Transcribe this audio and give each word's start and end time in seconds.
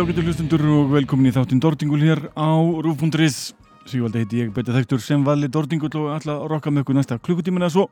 Kvöldi 0.00 0.14
ágættu 0.14 0.22
hlustundur 0.24 0.62
og 0.64 0.92
velkomin 0.94 1.28
í 1.28 1.30
þáttinn 1.34 1.58
Dordingul 1.60 2.00
hér 2.00 2.20
á 2.32 2.56
Rúf.is 2.56 3.50
Svívaldi 3.84 4.22
heiti 4.22 4.38
ég 4.40 4.52
betið 4.56 4.78
þættur 4.78 5.02
sem 5.04 5.26
vali 5.26 5.50
Dordingul 5.52 5.90
og 6.00 6.14
ætla 6.14 6.38
að 6.38 6.46
rokka 6.48 6.70
með 6.72 6.86
ykkur 6.86 6.96
næsta 6.96 7.18
klukkutímin 7.20 7.66
eða 7.66 7.74
svo. 7.74 7.84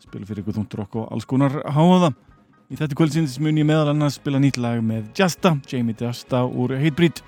Spila 0.00 0.24
fyrir 0.24 0.40
ykkur 0.40 0.56
þúndur 0.56 0.82
okkur 0.86 1.02
og 1.02 1.10
alls 1.12 1.28
konar 1.28 1.58
háaða 1.68 2.14
Í 2.72 2.78
þetta 2.80 2.96
kvöldsins 2.96 3.34
mun 3.44 3.60
ég 3.60 3.68
meðal 3.68 3.90
annars 3.92 4.16
spila 4.16 4.40
nýtt 4.40 4.56
lag 4.56 4.80
með 4.80 5.10
Jasta, 5.20 5.52
Jamie 5.68 5.98
Jasta 6.00 6.46
úr 6.48 6.72
Hatebreed. 6.80 7.20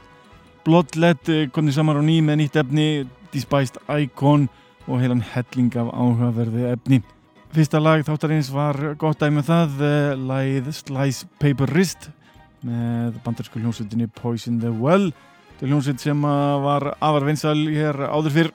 Bloodlet 0.65 1.29
eh, 1.29 1.45
komið 1.53 1.77
saman 1.77 2.01
á 2.01 2.03
ný 2.09 2.17
með 2.25 2.41
nýtt 2.41 2.59
efni 2.65 2.89
Despised 3.35 3.77
Icon 3.85 4.49
og 4.87 5.05
heilan 5.05 5.21
helling 5.35 5.77
af 5.77 5.93
áhugaverði 5.93 6.71
efni. 6.73 7.03
Fyrsta 7.53 7.85
lag 7.85 8.09
þáttarins 8.09 8.49
var 8.49 8.81
gott 8.97 9.21
dæmi 9.21 9.45
um 9.45 9.49
það, 9.51 9.79
uh, 9.85 10.17
lagið 10.17 10.73
Slice 10.81 11.29
Paper 11.37 11.77
Wrist 11.77 12.09
með 12.67 13.21
bandarsku 13.25 13.61
hljómsveitinni 13.61 14.09
Poison 14.19 14.59
the 14.63 14.73
Well. 14.73 15.11
Til 15.59 15.71
hljómsveit 15.71 16.03
sem 16.03 16.23
var 16.23 16.93
afar 16.99 17.27
vinsal 17.29 17.57
hér 17.71 17.99
áður 18.09 18.37
fyrr. 18.37 18.53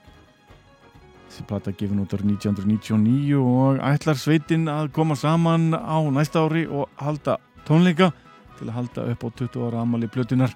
Þessi 1.27 1.47
plata 1.47 1.73
gefin 1.75 2.03
út 2.03 2.15
árið 2.15 2.31
1999 2.37 3.41
og 3.41 3.81
ætlar 3.83 4.19
sveitin 4.19 4.69
að 4.71 4.93
koma 4.95 5.17
saman 5.19 5.73
á 5.75 5.97
næsta 6.11 6.45
ári 6.47 6.65
og 6.67 6.87
halda 7.01 7.37
tónleika 7.67 8.13
til 8.57 8.69
að 8.69 8.77
halda 8.79 9.09
upp 9.11 9.27
á 9.27 9.29
20 9.43 9.67
ára 9.67 9.83
amali 9.83 10.09
blötunar 10.09 10.55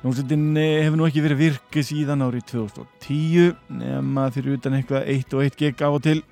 hljómsveitin 0.00 0.56
hefur 0.56 0.96
nú 0.96 1.04
ekki 1.04 1.20
verið 1.20 1.40
virki 1.42 1.82
síðan 1.84 2.24
árið 2.24 2.46
2010 2.54 3.50
nema 3.82 4.30
fyrir 4.32 4.56
utan 4.56 4.78
eitthvað 4.78 5.10
1 5.12 5.34
og 5.36 5.42
1 5.44 5.58
gig 5.60 5.82
af 5.84 5.96
og 5.98 6.04
til 6.06 6.22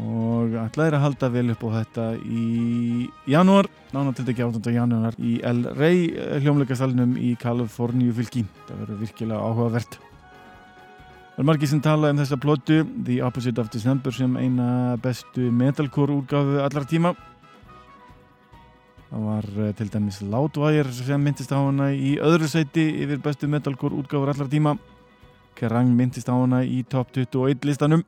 og 0.00 0.54
ætlaði 0.64 0.96
að 0.96 1.02
halda 1.04 1.28
vel 1.32 1.52
upp 1.52 1.64
á 1.66 1.70
þetta 1.80 2.04
í 2.24 3.08
janúar, 3.28 3.68
nána 3.92 4.12
til 4.16 4.26
dækja 4.28 4.48
8. 4.48 4.72
janúar 4.74 5.16
í 5.18 5.38
El 5.46 5.64
Rey 5.76 6.06
hljómleikasalunum 6.40 7.16
í 7.20 7.34
Kaliforníu 7.40 8.14
fylki. 8.16 8.44
Það 8.68 8.84
verður 8.84 9.00
virkilega 9.04 9.40
áhugavert. 9.40 9.98
Það 11.34 11.42
er 11.42 11.48
margir 11.48 11.70
sem 11.70 11.82
tala 11.84 12.12
um 12.12 12.20
þessa 12.20 12.38
plötu 12.40 12.78
The 13.06 13.18
Opposite 13.24 13.60
of 13.62 13.72
December 13.72 14.14
sem 14.14 14.36
eina 14.36 14.96
bestu 15.02 15.50
metalcore 15.54 16.16
úrgafu 16.20 16.60
allar 16.64 16.86
tíma. 16.88 17.14
Það 19.10 19.26
var 19.26 19.50
eh, 19.58 19.74
til 19.74 19.90
dæmis 19.90 20.20
Loudwire 20.22 20.92
sem 20.94 21.22
myndist 21.24 21.50
á 21.50 21.58
hana 21.58 21.90
í 21.90 22.14
öðru 22.22 22.46
sæti 22.50 22.86
yfir 23.02 23.22
bestu 23.24 23.50
metalcore 23.50 23.98
úrgafur 23.98 24.30
allar 24.32 24.50
tíma. 24.52 24.76
Kerrang 25.58 25.90
myndist 25.96 26.30
á 26.30 26.34
hana 26.36 26.62
í 26.64 26.84
top 26.88 27.10
21 27.16 27.66
listanum 27.66 28.04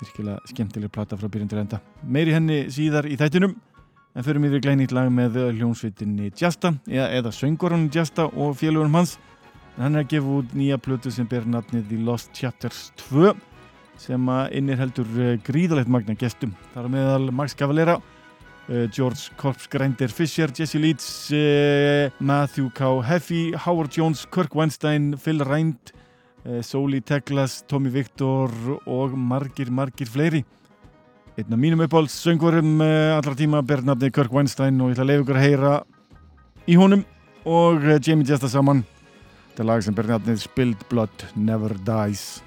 virkilega 0.00 0.38
skemmtileg 0.50 0.92
plata 0.94 1.18
frá 1.18 1.30
byrjun 1.30 1.50
til 1.50 1.62
enda. 1.62 1.80
Meiri 2.02 2.34
henni 2.36 2.58
síðar 2.74 3.08
í 3.08 3.16
þættinum 3.20 3.56
en 4.14 4.26
förum 4.26 4.46
yfir 4.48 4.62
glænýtt 4.64 4.94
lag 4.96 5.10
með 5.12 5.40
hljómsveitinni 5.56 6.32
Jasta 6.38 6.74
eða, 6.88 7.08
eða 7.20 7.34
söngorunni 7.34 7.92
Jasta 7.94 8.28
og 8.28 8.56
félagunum 8.58 9.00
hans. 9.00 9.18
En 9.76 9.86
hann 9.86 9.98
er 9.98 10.06
að 10.06 10.14
gefa 10.14 10.38
út 10.40 10.54
nýja 10.58 10.78
plötu 10.82 11.12
sem 11.14 11.28
ber 11.28 11.46
nafnið 11.46 11.90
The 11.90 11.98
Lost 12.02 12.32
Chapters 12.34 12.88
2 13.08 13.34
sem 13.98 14.30
innir 14.54 14.78
heldur 14.78 15.08
eh, 15.18 15.34
gríðalegt 15.42 15.90
magna 15.90 16.14
gestum. 16.18 16.54
Þar 16.74 16.88
meðal 16.92 17.32
Max 17.34 17.54
Cavalera 17.58 17.98
uh, 17.98 18.86
George 18.94 19.30
Corps 19.36 19.68
Grinder 19.70 20.08
Fisher 20.08 20.52
Jesse 20.54 20.78
Leeds 20.78 21.30
uh, 21.32 22.10
Matthew 22.18 22.70
K. 22.74 22.90
Heffy 23.02 23.42
Howard 23.66 23.90
Jones, 23.94 24.26
Kirk 24.30 24.54
Weinstein 24.54 25.16
Phil 25.16 25.42
Rind 25.44 25.92
Sóli 26.64 27.00
Teglas, 27.04 27.62
Tommy 27.68 27.90
Viktor 27.92 28.52
og 28.86 29.16
margir, 29.18 29.70
margir 29.74 30.08
fleiri. 30.08 30.44
Einn 31.38 31.54
af 31.54 31.60
mínum 31.60 31.84
uppáhalds 31.84 32.16
söngurum 32.18 32.80
allra 32.82 33.34
tíma 33.38 33.60
ber 33.62 33.84
nafnið 33.86 34.10
Kirk 34.16 34.32
Weinstein 34.34 34.80
og 34.82 34.90
ég 34.90 34.96
ætla 34.96 35.04
að 35.04 35.10
leiða 35.12 35.22
ykkur 35.22 35.38
að 35.38 35.44
heyra 35.46 35.74
í 36.66 36.74
honum 36.80 37.04
og 37.46 37.86
Jamie 38.02 38.26
Jesta 38.26 38.50
saman 38.50 38.82
þetta 39.52 39.62
er 39.62 39.70
lag 39.70 39.86
sem 39.86 39.94
ber 39.94 40.10
nafnið 40.10 40.42
Spilled 40.42 40.82
Blood 40.90 41.28
Never 41.38 41.78
Dies 41.86 42.40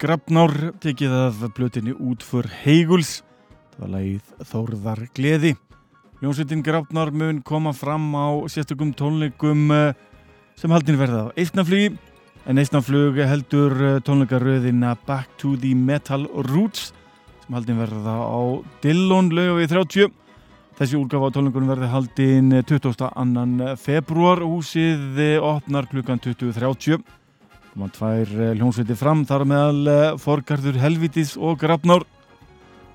Grafnár 0.00 0.70
tekið 0.80 1.12
af 1.12 1.40
blötinni 1.52 1.92
út 1.92 2.22
för 2.24 2.46
Heiguls 2.62 3.18
það 3.74 3.82
var 3.82 3.90
lagið 3.92 4.46
Þórðar 4.48 5.02
Gleði. 5.12 5.50
Hljómsveitin 6.22 6.62
Grafnár 6.64 7.10
mun 7.12 7.42
koma 7.44 7.74
fram 7.76 8.06
á 8.16 8.40
sérstökum 8.48 8.94
tónleikum 8.96 9.68
eh, 9.76 9.92
sem 10.56 10.72
haldin 10.72 10.96
verða 10.96 11.26
á 11.28 11.32
Eistnaflugi 11.36 11.90
en 12.48 12.62
Eistnaflug 12.62 13.20
heldur 13.20 13.76
eh, 13.76 14.00
tónleikaröðina 14.00 14.94
Back 15.04 15.36
to 15.36 15.52
the 15.60 15.74
Metal 15.76 16.24
Roots 16.48 16.94
sem 17.44 17.60
haldin 17.60 17.84
verða 17.84 18.16
á 18.24 18.40
Dillon 18.80 19.28
lögu 19.36 19.60
við 19.60 19.76
30 19.76 20.16
Þessi 20.80 20.96
úrgaf 20.96 21.28
á 21.28 21.34
tónleikunum 21.36 21.74
verði 21.74 21.92
haldinn 21.92 22.52
22. 22.64 23.76
februar 23.76 24.40
húsið 24.48 25.20
opnar 25.44 25.92
klukkan 25.92 26.24
20.30 26.24 27.19
koma 27.72 27.90
tvær 27.94 28.30
eh, 28.34 28.54
hljómsveiti 28.58 28.96
fram 28.98 29.22
þar 29.28 29.44
meðal 29.48 29.90
eh, 29.90 30.16
Forgarður 30.20 30.78
Helvitis 30.80 31.36
og 31.38 31.60
Grafnár 31.60 32.06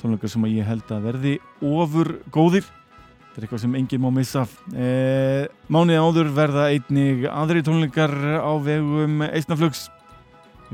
tónleikar 0.01 0.29
sem 0.29 0.46
ég 0.51 0.67
held 0.67 0.91
að 0.94 1.08
verði 1.10 1.32
ofur 1.65 2.12
góðir. 2.34 2.65
Þetta 2.65 3.39
er 3.39 3.46
eitthvað 3.48 3.62
sem 3.63 3.77
enginn 3.79 4.03
má 4.03 4.12
missa 4.15 4.44
e, 4.72 4.89
Mánuði 5.72 5.98
áður 6.00 6.29
verða 6.36 6.67
einnig 6.72 7.25
aðri 7.27 7.63
tónleikar 7.65 8.13
á 8.39 8.53
vegum 8.63 9.25
Eistnaflugs 9.25 9.88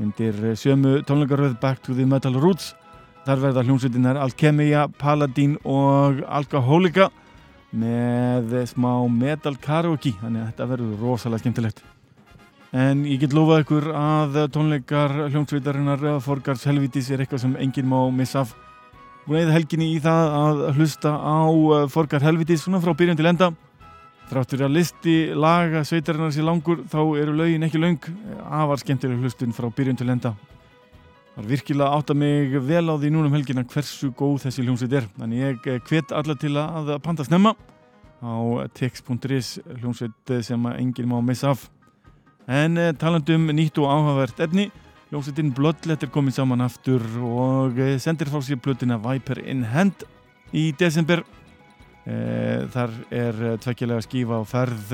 undir 0.02 0.36
sömu 0.58 1.00
tónleikaröð 1.08 1.56
Back 1.62 1.82
to 1.86 1.96
the 1.96 2.06
Metal 2.06 2.36
Roots. 2.38 2.74
Þar 3.26 3.42
verða 3.46 3.64
hljómsveitinar 3.66 4.20
Alkemia, 4.20 4.86
Paladin 4.98 5.56
og 5.62 6.22
Alkoholika 6.26 7.08
með 7.72 8.58
smá 8.68 8.92
metal 9.08 9.56
karaoke 9.56 10.12
þannig 10.20 10.42
að 10.42 10.48
þetta 10.50 10.70
verður 10.74 11.02
rosalega 11.06 11.44
skemmtilegt 11.44 11.84
En 12.72 13.04
ég 13.04 13.20
get 13.20 13.34
lofað 13.36 13.66
ykkur 13.66 13.88
að 13.92 14.36
tónleikar 14.54 15.12
hljómsveitarinnar 15.28 16.06
Forgars 16.24 16.64
helvitis 16.64 17.10
er 17.12 17.20
eitthvað 17.20 17.42
sem 17.44 17.56
enginn 17.60 17.90
má 17.90 17.98
missa 18.08 18.46
af. 18.46 18.54
Búin 19.22 19.44
eða 19.44 19.54
helginni 19.54 19.86
í 19.94 19.98
það 20.02 20.32
að 20.34 20.60
hlusta 20.74 21.10
á 21.14 21.46
uh, 21.46 21.84
Forgar 21.92 22.24
helvitis 22.26 22.64
svona 22.64 22.80
frá 22.82 22.90
byrjun 22.98 23.18
til 23.20 23.28
enda. 23.30 23.52
Þráttur 24.30 24.64
að 24.66 24.74
listi 24.74 25.14
laga 25.36 25.84
sveitarinnar 25.86 26.32
sér 26.34 26.48
langur 26.48 26.80
þá 26.90 26.98
eru 27.20 27.36
laugin 27.38 27.62
ekki 27.62 27.78
laung. 27.78 28.08
Afar 28.48 28.82
skemmtileg 28.82 29.22
hlustun 29.22 29.54
frá 29.54 29.68
byrjun 29.70 30.00
til 30.00 30.10
enda. 30.10 30.32
Það 31.36 31.44
er 31.44 31.50
virkilega 31.52 31.98
átt 32.00 32.10
að 32.10 32.18
mig 32.24 32.56
vel 32.66 32.82
á 32.90 32.94
því 32.98 33.12
núnum 33.14 33.36
helginna 33.36 33.64
hversu 33.70 34.10
góð 34.18 34.48
þessi 34.48 34.66
hljómsveit 34.66 34.96
er. 34.98 35.06
Þannig 35.20 35.44
ég 35.44 35.70
hvet 35.86 36.10
eh, 36.10 36.18
alla 36.18 36.36
til 36.42 36.56
að 36.58 36.90
panta 37.06 37.28
snemma 37.28 37.54
á 38.26 38.34
tex.is 38.74 39.54
hljómsveit 39.78 40.34
sem 40.42 40.66
enginn 40.74 41.12
má 41.14 41.20
missa 41.22 41.54
af. 41.54 41.68
En 42.50 42.78
eh, 42.78 42.92
talandum 42.98 43.50
nýtt 43.54 43.78
og 43.78 43.90
áhugavert 43.90 44.40
efni, 44.42 44.70
hljómsveitin 45.10 45.52
Bloodlet 45.54 46.02
er 46.02 46.10
komið 46.10 46.40
saman 46.40 46.64
aftur 46.64 47.04
og 47.22 47.78
eh, 47.78 47.98
sendir 48.02 48.30
frá 48.32 48.42
sér 48.42 48.58
blötina 48.62 48.98
Viper 48.98 49.38
in 49.46 49.62
Hand 49.70 50.02
í 50.50 50.72
desember. 50.78 51.22
Eh, 52.02 52.66
þar 52.74 52.96
er 53.14 53.42
tvekkjulega 53.62 54.02
skífa 54.02 54.40
á 54.40 54.44
ferð 54.48 54.90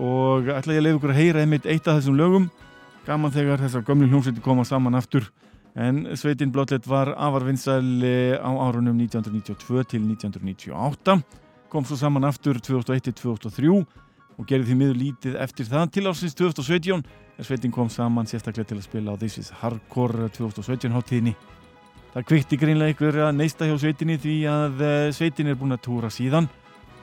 og 0.00 0.48
ætla 0.48 0.76
ég 0.76 0.80
að 0.80 0.86
leiða 0.86 0.96
ykkur 0.96 1.12
að 1.12 1.20
heyra 1.20 1.42
einmitt 1.44 1.68
eitt 1.68 1.84
af 1.84 2.00
þessum 2.00 2.16
lögum. 2.16 2.48
Gaman 3.06 3.34
þegar 3.34 3.60
þessar 3.60 3.84
gömlu 3.86 4.08
hljómsveiti 4.08 4.42
koma 4.42 4.64
saman 4.64 4.96
aftur. 4.96 5.28
En 5.76 6.06
sveitin 6.16 6.48
Bloodlet 6.54 6.88
var 6.88 7.12
afarvinnsæli 7.12 8.40
á 8.40 8.48
árunum 8.48 8.96
1992 9.04 9.84
til 9.92 10.08
1998. 10.08 11.20
Kom 11.68 11.84
svo 11.84 11.98
saman 12.00 12.24
aftur 12.24 12.56
2001-2003 12.56 13.84
og 14.36 14.48
gerði 14.48 14.70
því 14.70 14.76
miður 14.80 14.98
lítið 15.00 15.38
eftir 15.40 15.68
það 15.68 15.92
til 15.94 16.04
ásins 16.10 16.36
2017 16.36 17.04
er 17.36 17.44
sveitin 17.46 17.72
kom 17.72 17.88
saman 17.92 18.28
sérstaklega 18.28 18.70
til 18.70 18.78
að 18.78 18.86
spila 18.86 19.16
á 19.16 19.20
This 19.20 19.38
is 19.40 19.50
Hardcore 19.60 20.28
2017 20.36 20.92
háttíðinni. 20.92 21.34
Það 22.14 22.28
kvikti 22.30 22.58
greinlega 22.60 22.94
ykkur 22.94 23.18
að 23.26 23.34
neista 23.36 23.68
hjá 23.68 23.74
sveitinni 23.80 24.16
því 24.20 24.36
að 24.48 24.84
eh, 24.84 25.08
sveitin 25.16 25.50
er 25.52 25.58
búin 25.60 25.76
að 25.76 25.82
túra 25.84 26.08
síðan 26.12 26.48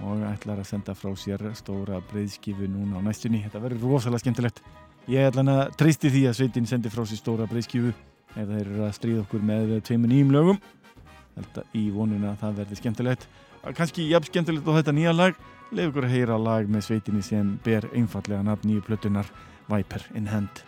og 0.01 0.23
ætlar 0.25 0.61
að 0.63 0.69
senda 0.71 0.95
frá 0.97 1.11
sér 1.17 1.43
stóra 1.57 1.99
breyðskifu 2.09 2.65
núna 2.69 2.97
á 2.97 3.05
næstunni. 3.05 3.43
Þetta 3.45 3.61
verður 3.61 3.93
rosalega 3.93 4.23
skemmtilegt. 4.23 4.63
Ég 5.11 5.29
ætla 5.29 5.43
hann 5.43 5.53
að 5.53 5.77
treysti 5.77 6.09
því 6.09 6.23
að 6.29 6.37
sveitin 6.39 6.69
sendi 6.69 6.89
frá 6.93 7.05
sér 7.05 7.21
stóra 7.21 7.49
breyðskifu 7.49 7.93
ef 8.33 8.47
þeir 8.49 8.63
eru 8.63 8.85
að 8.87 8.95
stríða 8.97 9.23
okkur 9.27 9.45
með 9.45 9.75
tveimur 9.85 10.09
nýjum 10.09 10.33
lögum. 10.33 10.61
Þetta 11.37 11.65
í 11.77 11.87
vonuna 11.93 12.33
að 12.33 12.41
það 12.41 12.61
verður 12.61 12.81
skemmtilegt. 12.81 13.27
Kanski 13.77 14.09
jafn 14.09 14.31
skemmtilegt 14.31 14.65
á 14.65 14.77
þetta 14.79 14.95
nýja 14.97 15.13
lag 15.13 15.37
leif 15.73 15.89
ykkur 15.89 16.05
að 16.05 16.13
heyra 16.13 16.35
lag 16.37 16.69
með 16.69 16.85
sveitinni 16.87 17.23
sem 17.25 17.55
ber 17.65 17.87
einfallega 17.97 18.45
nafn 18.45 18.69
nýju 18.69 18.85
plötunar 18.85 19.29
Viper 19.71 20.05
in 20.13 20.27
Hand 20.29 20.61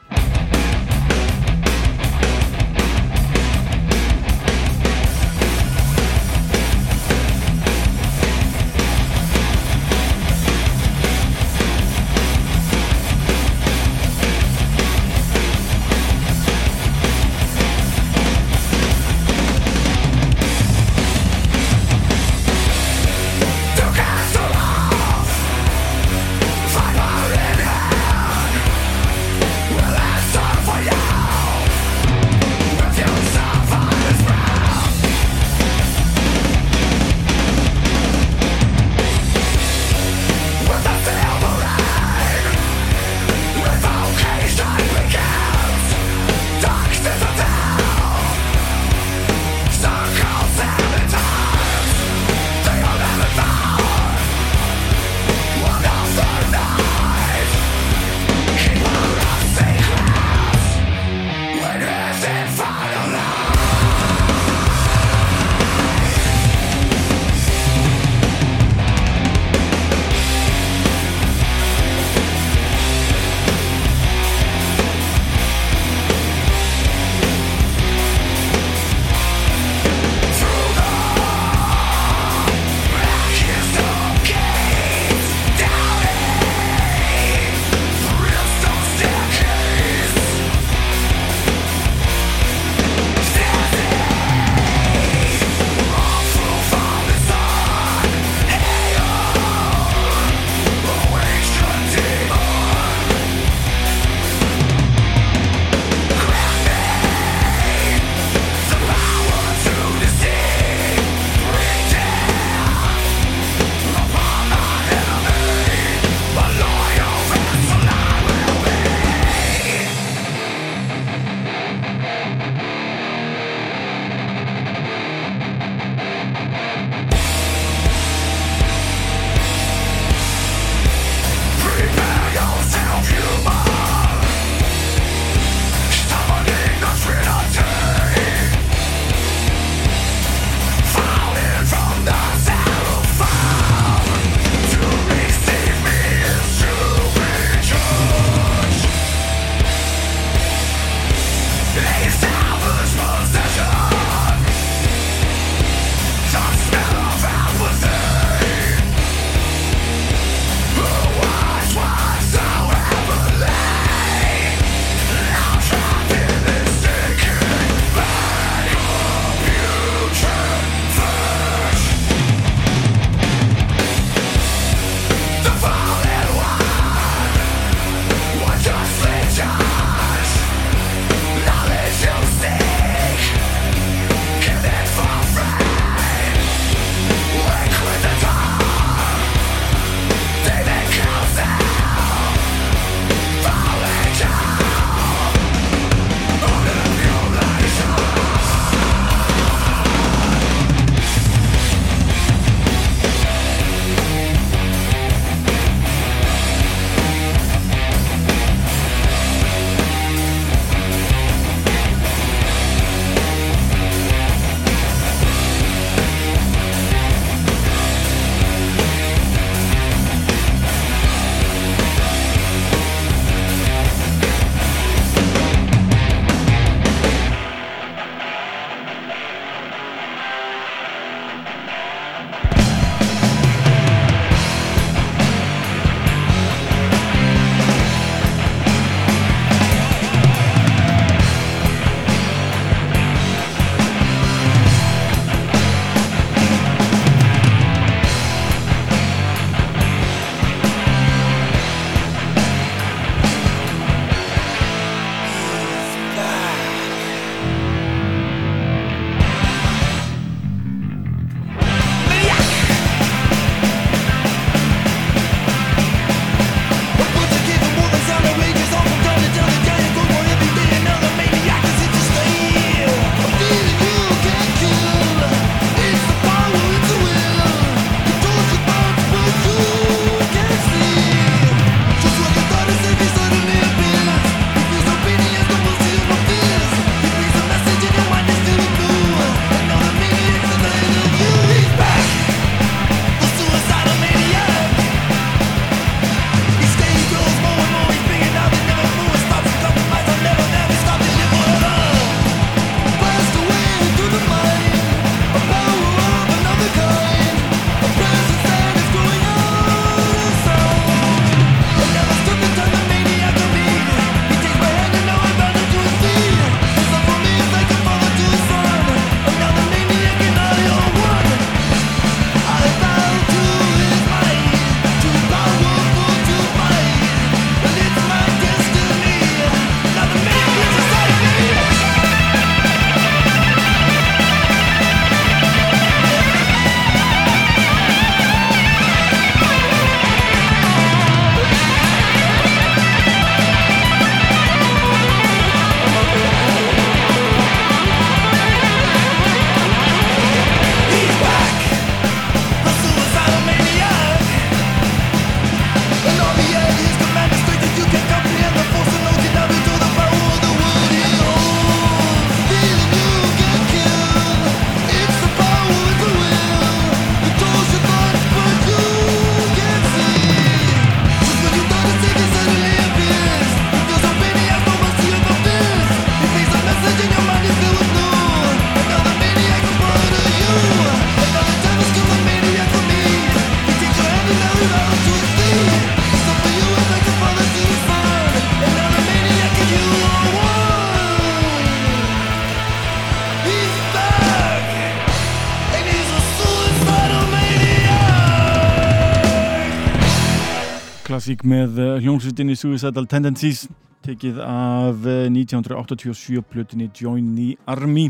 klassík 401.05 401.44
með 401.46 401.77
eh, 401.81 401.91
hljómsveitinni 402.01 402.55
Suicidal 402.57 403.05
Tendencies 403.09 403.65
tekið 404.05 404.39
af 404.41 405.05
1987 405.05 406.41
plutinni 406.50 406.87
Join 406.98 407.33
the 407.37 407.55
Army 407.70 408.07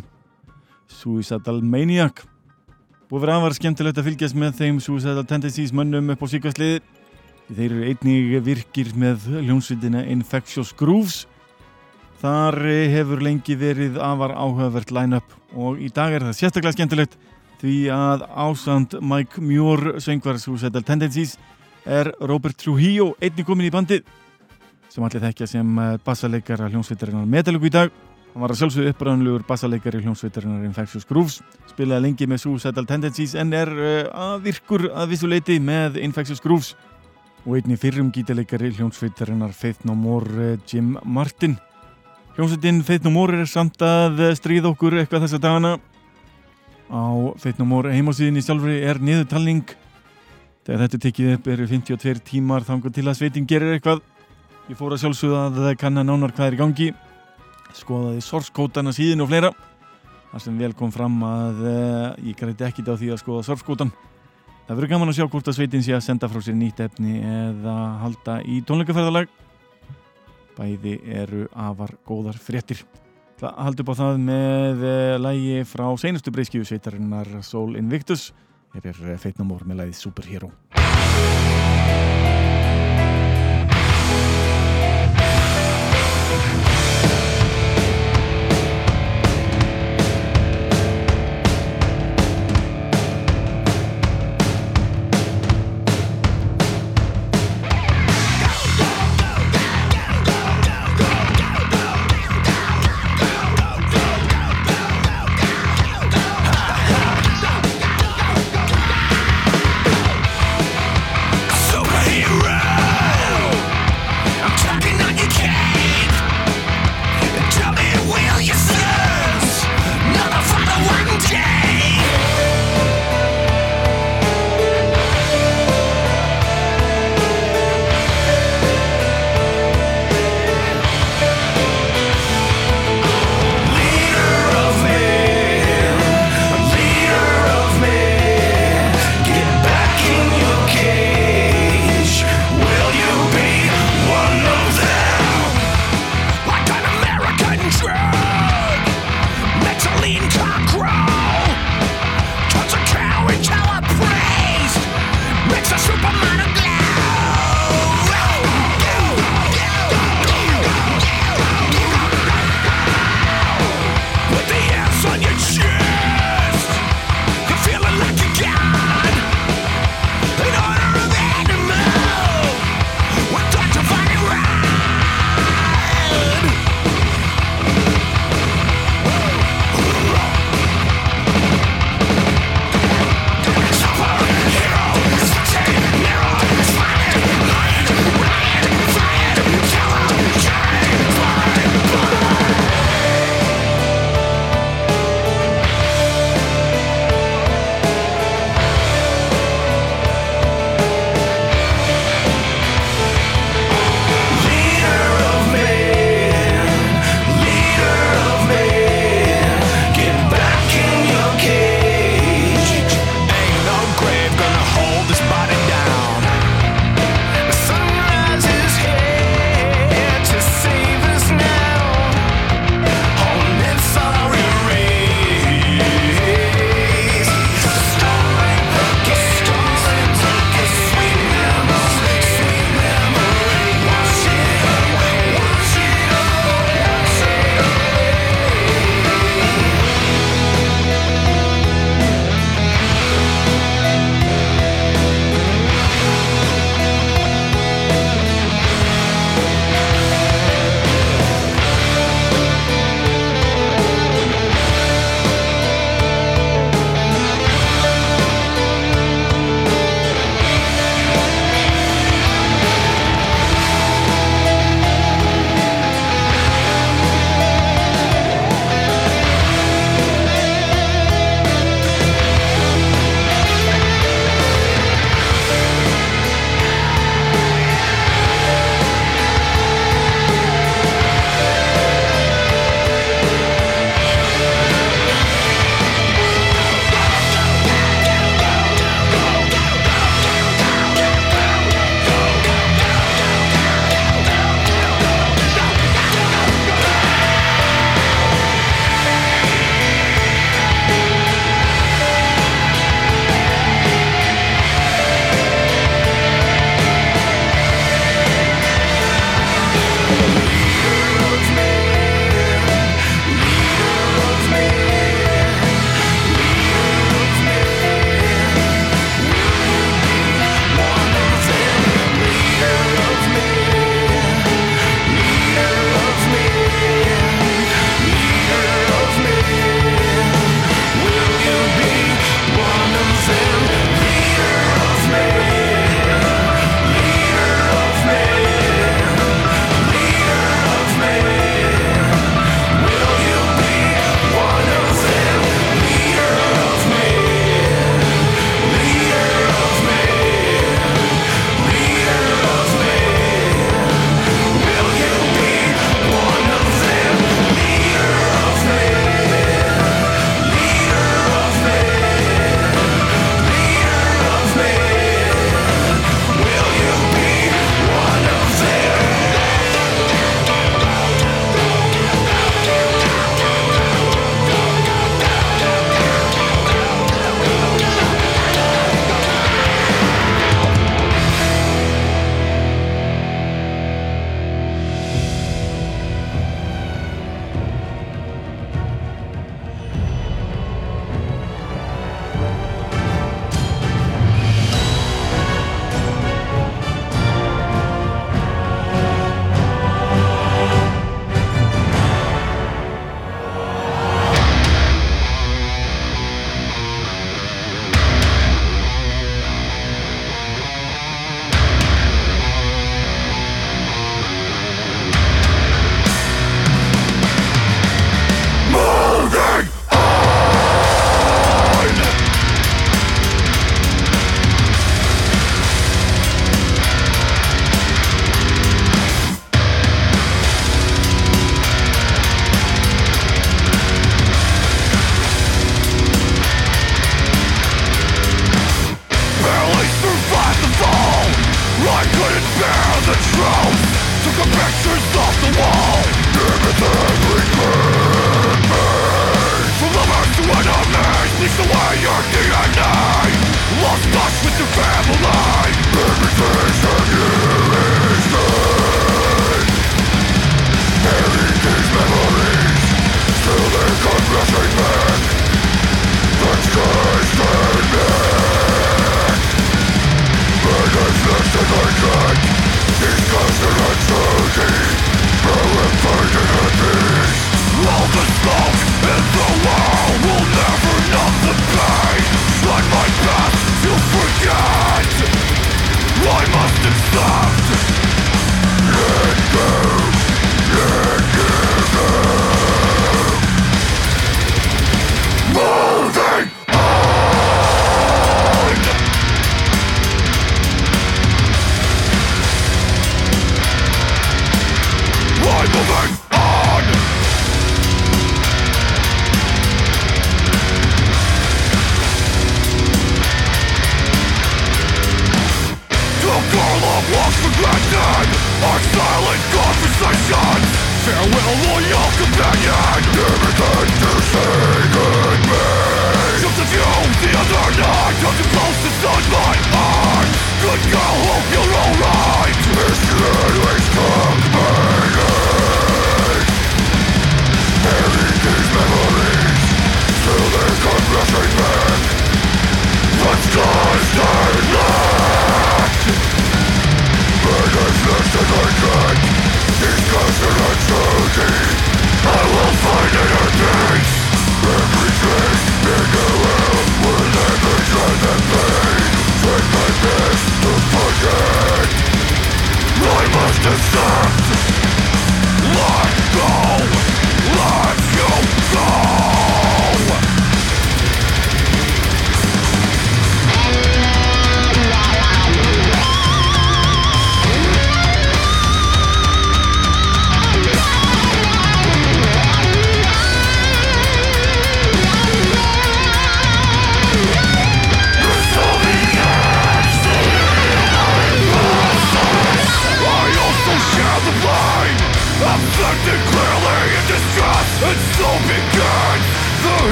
Suicidal 0.92 1.60
Maniac. 1.64 2.22
Búið 3.10 3.26
verið 3.26 3.36
aðvar 3.36 3.56
skemmtilegt 3.58 4.00
að 4.00 4.08
fylgjast 4.10 4.38
með 4.40 4.60
þeim 4.62 4.80
Suicidal 4.84 5.26
Tendencies 5.28 5.74
mönnum 5.76 6.14
upp 6.14 6.24
á 6.24 6.28
síkvæsliði 6.32 6.82
þeir 7.50 7.66
eru 7.68 7.90
einnig 7.90 8.36
virkir 8.46 8.94
með 8.98 9.28
hljómsveitina 9.42 10.06
Infectious 10.14 10.72
Grooves. 10.80 11.26
Þar 12.24 12.60
eh, 12.64 12.86
hefur 12.96 13.24
lengi 13.24 13.58
verið 13.60 14.00
afar 14.00 14.38
áhugavert 14.38 14.96
line-up 14.96 15.36
og 15.56 15.84
í 15.84 15.92
dag 15.92 16.16
er 16.16 16.30
það 16.30 16.40
sérstaklega 16.40 16.78
skemmtilegt 16.78 17.20
því 17.60 17.76
að 17.96 18.24
ásand 18.32 18.96
Mike 19.04 19.44
Muir 19.44 19.98
söngvar 20.04 20.40
Suicidal 20.40 20.84
Tendencies 20.88 21.36
er 21.86 22.12
Robert 22.20 22.58
Trujillo 22.58 23.14
einnig 23.22 23.46
komin 23.48 23.70
í 23.70 23.74
bandið 23.74 24.06
sem 24.96 25.04
allir 25.04 25.24
þekkja 25.28 25.48
sem 25.50 25.80
eh, 25.82 25.96
bassaleikara 26.06 26.70
hljómsveitarinnar 26.72 27.28
Metallica 27.28 27.68
í 27.68 27.74
dag. 27.74 27.96
Hann 28.32 28.44
var 28.44 28.52
að 28.52 28.62
sjálfsögðu 28.62 28.92
uppræðanlegur 28.94 29.46
bassaleikari 29.48 30.02
hljómsveitarinnar 30.04 30.64
Infectious 30.68 31.08
Grooves 31.08 31.40
spilaði 31.72 32.08
lengi 32.08 32.28
með 32.32 32.44
Suicidal 32.44 32.86
Tendencies 32.88 33.36
en 33.40 33.52
er 33.56 33.72
uh, 33.72 34.10
að 34.12 34.46
virkur 34.50 34.90
að 34.92 35.14
vissuleiti 35.14 35.60
með 35.64 36.00
Infectious 36.04 36.44
Grooves 36.44 36.74
og 37.46 37.58
einnig 37.60 37.80
fyrrum 37.80 38.12
gítaleikari 38.16 38.72
hljómsveitarinnar 38.76 39.56
Faith 39.56 39.88
No 39.88 39.96
More 40.00 40.52
uh, 40.54 40.56
Jim 40.68 40.96
Martin. 41.04 41.58
Hljómsveitin 42.36 42.84
Faith 42.88 43.08
No 43.08 43.12
More 43.16 43.44
er 43.44 43.52
samt 43.52 43.84
að 43.84 44.24
stríða 44.40 44.72
okkur 44.72 45.00
eitthvað 45.02 45.28
þessa 45.28 45.44
dagana. 45.44 45.76
Á 46.88 47.04
Faith 47.40 47.60
No 47.60 47.68
More 47.68 47.92
heimásíðinni 47.96 48.44
sjálfur 48.44 48.76
er 48.76 49.00
niðurtalning 49.04 49.76
Þegar 50.66 50.82
þetta 50.82 50.98
tekið 51.04 51.28
upp 51.36 51.48
eru 51.54 51.66
52 51.70 52.22
tímar 52.26 52.64
þangar 52.66 52.94
til 52.96 53.04
að 53.06 53.20
sveitin 53.20 53.46
gerir 53.46 53.76
eitthvað. 53.76 54.00
Ég 54.66 54.78
fór 54.80 54.96
að 54.96 55.04
sjálfsögða 55.04 55.42
að 55.46 55.58
það 55.62 55.76
kanna 55.78 56.04
nánar 56.08 56.32
hvað 56.34 56.48
er 56.48 56.56
í 56.56 56.60
gangi. 56.62 56.88
Skoðaði 57.78 58.24
sorskótana 58.26 58.94
síðan 58.96 59.22
og 59.22 59.30
fleira. 59.30 59.52
Það 60.32 60.42
sem 60.42 60.56
vel 60.58 60.74
kom 60.80 60.90
fram 60.92 61.20
að 61.22 61.60
uh, 61.70 62.08
ég 62.26 62.40
græti 62.40 62.66
ekkit 62.66 62.90
á 62.90 62.98
því 62.98 63.12
að 63.14 63.22
skoða 63.22 63.44
sorskótan. 63.46 63.92
Það 64.66 64.80
verður 64.80 64.92
gaman 64.96 65.12
að 65.12 65.20
sjá 65.20 65.28
hvort 65.36 65.52
að 65.52 65.58
sveitin 65.60 65.86
sé 65.86 65.94
að 65.94 66.02
senda 66.08 66.30
frá 66.32 66.42
sér 66.42 66.58
nýtt 66.58 66.82
efni 66.82 67.20
eða 67.22 67.76
halda 68.02 68.40
í 68.50 68.58
tónleikaferðalag. 68.66 69.30
Bæði 70.58 70.96
eru 71.14 71.44
afar 71.54 71.94
góðar 72.10 72.40
fréttir. 72.42 72.82
Það 73.38 73.62
haldi 73.68 73.86
upp 73.86 73.94
á 73.94 74.00
það 74.02 74.18
með 74.32 74.84
uh, 74.90 75.14
lægi 75.22 75.62
frá 75.70 75.86
seinustu 76.02 76.34
breyskíu 76.34 76.66
sveitarinnar 76.66 77.30
Soul 77.46 77.78
Invictus. 77.78 78.32
Hér 78.76 78.92
er 78.92 79.20
feitnamór 79.24 79.64
með 79.64 79.86
læðið 79.86 80.00
Superhero 80.02 80.50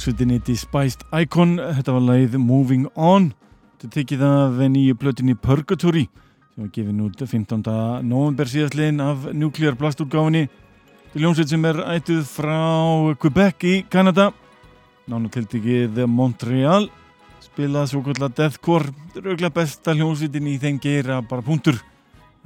hljómsveitinni 0.00 0.38
Despised 0.40 1.02
Icon. 1.12 1.58
Þetta 1.60 1.92
var 1.92 2.04
leið 2.06 2.36
Moving 2.40 2.86
On. 2.96 3.26
Þetta 3.76 3.90
tekið 3.98 4.22
af 4.24 4.54
nýju 4.72 4.96
plötinni 4.96 5.34
Purgatory 5.36 6.06
sem 6.54 6.62
var 6.62 6.70
gefin 6.72 7.02
út 7.04 7.20
15. 7.20 7.60
november 8.08 8.48
síðastliðin 8.48 9.02
af 9.04 9.26
Nuclear 9.36 9.76
Blast 9.76 10.00
útgáfinni 10.00 10.46
hljómsveit 11.12 11.52
sem 11.52 11.68
er 11.68 11.82
ættuð 11.98 12.24
frá 12.32 12.56
Quebec 13.20 13.68
í 13.68 13.76
Kanada. 13.92 14.30
Nánutiltikið 15.04 16.00
Montreal. 16.08 16.88
Spilað 17.44 17.92
svo 17.92 18.00
kvölda 18.06 18.32
Deathcore 18.32 18.94
rauglega 19.20 19.52
besta 19.52 19.92
hljómsveitin 19.92 20.48
í 20.48 20.56
þeim 20.64 20.80
geira 20.80 21.20
bara 21.20 21.44
punktur. 21.44 21.76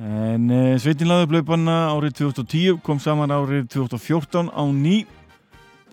En 0.03 0.51
eh, 0.51 0.75
sveitin 0.83 1.07
laði 1.07 1.31
blöpanna 1.37 1.85
árið 1.95 2.25
2010 2.25 2.83
kom 2.83 2.99
saman 2.99 3.31
árið 3.31 3.69
2014 3.79 4.51
á 4.51 4.65
ný 4.75 5.05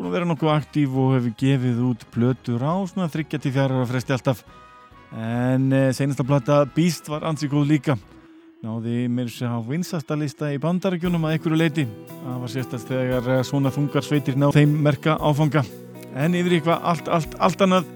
búin 0.02 0.10
að 0.10 0.16
vera 0.18 0.28
nokkuð 0.32 0.50
aktív 0.56 0.96
og 0.98 1.12
hefur 1.14 1.34
gefið 1.38 1.82
út 1.86 2.04
blötur 2.10 2.64
á 2.66 2.74
svona 2.90 3.06
34 3.14 3.68
ára 3.70 3.86
fresti 3.86 4.16
alltaf. 4.16 4.42
En 5.14 5.68
eh, 5.76 5.92
senasta 5.94 6.26
blata 6.26 6.64
Beast 6.74 7.10
var 7.12 7.28
ansið 7.30 7.54
góð 7.54 7.68
líka. 7.70 7.98
Náði 8.66 9.06
mér 9.10 9.30
sér 9.30 9.54
á 9.54 9.60
vinsastalista 9.62 10.50
í 10.54 10.60
bandarækjunum 10.62 11.24
að 11.26 11.36
einhverju 11.36 11.58
leiti 11.58 11.86
það 12.10 12.42
var 12.44 12.54
sérstast 12.54 12.90
þegar 12.90 13.30
eh, 13.36 13.44
svona 13.46 13.74
þungar 13.74 14.06
sveitir 14.06 14.38
ná 14.42 14.50
þeim 14.56 14.74
merka 14.82 15.20
áfanga. 15.22 15.66
En 16.18 16.34
yfir 16.38 16.58
eitthvað 16.58 16.88
allt, 16.92 17.12
allt, 17.14 17.38
allt 17.38 17.66
annað 17.68 17.90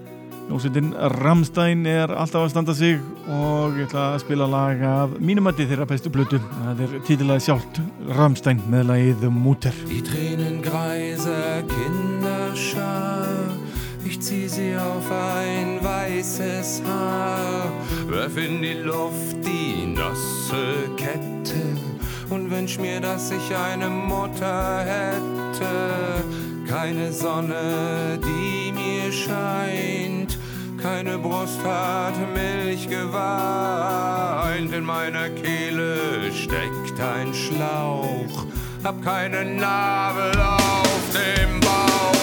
Ljósitinn 0.46 0.94
Ramstein 0.94 1.88
er 1.90 2.12
alltaf 2.14 2.44
að 2.46 2.52
standa 2.54 2.74
sig 2.78 3.00
og 3.26 3.80
ég 3.80 3.88
ætla 3.88 4.04
að 4.14 4.22
spila 4.22 4.46
lag 4.50 4.82
af 4.86 5.16
mínumætti 5.18 5.66
þeirra 5.66 5.88
bestu 5.90 6.12
blötu. 6.14 6.38
Það 6.38 6.84
er 6.86 6.94
títilega 7.08 7.42
sjálft 7.42 7.82
Ramstein 8.14 8.62
með 8.70 8.92
lagið 8.92 9.26
Mutter. 9.34 9.74
Die 9.90 10.04
Tränen 10.06 10.62
greise 10.62 11.66
Kinderschar 11.72 13.26
Ich 14.06 14.22
zieh 14.22 14.48
sie 14.48 14.76
auf 14.78 15.12
ein 15.12 15.84
weißes 15.84 16.84
Haar 16.86 17.72
Werf 18.08 18.38
in 18.38 18.62
die 18.62 18.74
Luft 18.86 19.38
die 19.44 19.88
nasse 19.88 20.90
Kette 20.96 21.66
Und 22.30 22.52
wünsch 22.52 22.78
mir, 22.78 23.02
dass 23.02 23.32
ich 23.32 23.56
eine 23.56 23.90
Mutter 23.90 24.86
hätte 24.86 26.24
Keine 26.68 27.12
Sonne, 27.12 28.20
die 28.24 28.72
mir 28.72 29.12
scheint 29.12 30.35
keine 30.86 31.18
Brust 31.18 31.64
hat 31.64 32.14
Milch 32.36 32.88
geweint, 32.88 34.72
in 34.72 34.84
meiner 34.84 35.30
Kehle 35.30 36.32
steckt 36.32 37.00
ein 37.00 37.34
Schlauch, 37.34 38.46
hab 38.84 39.02
keine 39.04 39.46
Nabel 39.46 40.40
auf 40.40 41.02
dem 41.12 41.60
Bauch. 41.60 42.15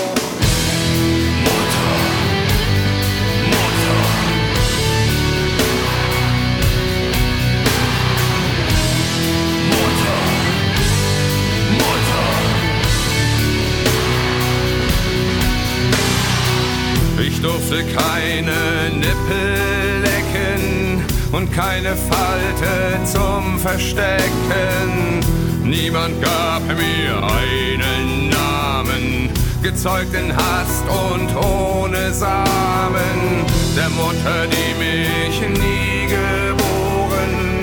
Durfte 17.43 17.83
keine 17.83 18.91
Nippel 18.95 20.01
lecken 20.01 21.05
und 21.33 21.53
keine 21.53 21.97
Falte 21.97 23.05
zum 23.05 23.59
Verstecken. 23.59 25.21
Niemand 25.65 26.23
gab 26.23 26.63
mir 26.69 27.17
einen 27.17 28.29
Namen, 28.29 29.31
gezeugt 29.61 30.15
in 30.15 30.35
Hast 30.37 30.85
und 30.89 31.35
ohne 31.37 32.13
Samen. 32.13 33.45
Der 33.77 33.91
Mutter, 33.91 34.47
die 34.47 34.75
mich 34.79 35.41
nie 35.41 36.07
geboren, 36.07 37.61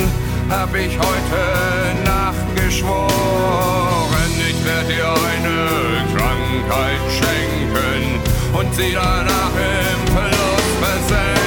hab 0.50 0.76
ich 0.76 0.98
heute 0.98 2.04
Nacht 2.04 2.56
geschworen. 2.56 3.10
Ich 4.50 4.65
werde 4.65 4.94
dir 4.94 5.08
eine 5.08 6.18
Krankheit 6.18 7.00
schenken 7.10 8.29
und 8.53 8.73
sie 8.75 8.93
danach 8.93 9.51
im 9.55 10.13
Verlust 10.13 10.71
versenken. 10.81 11.38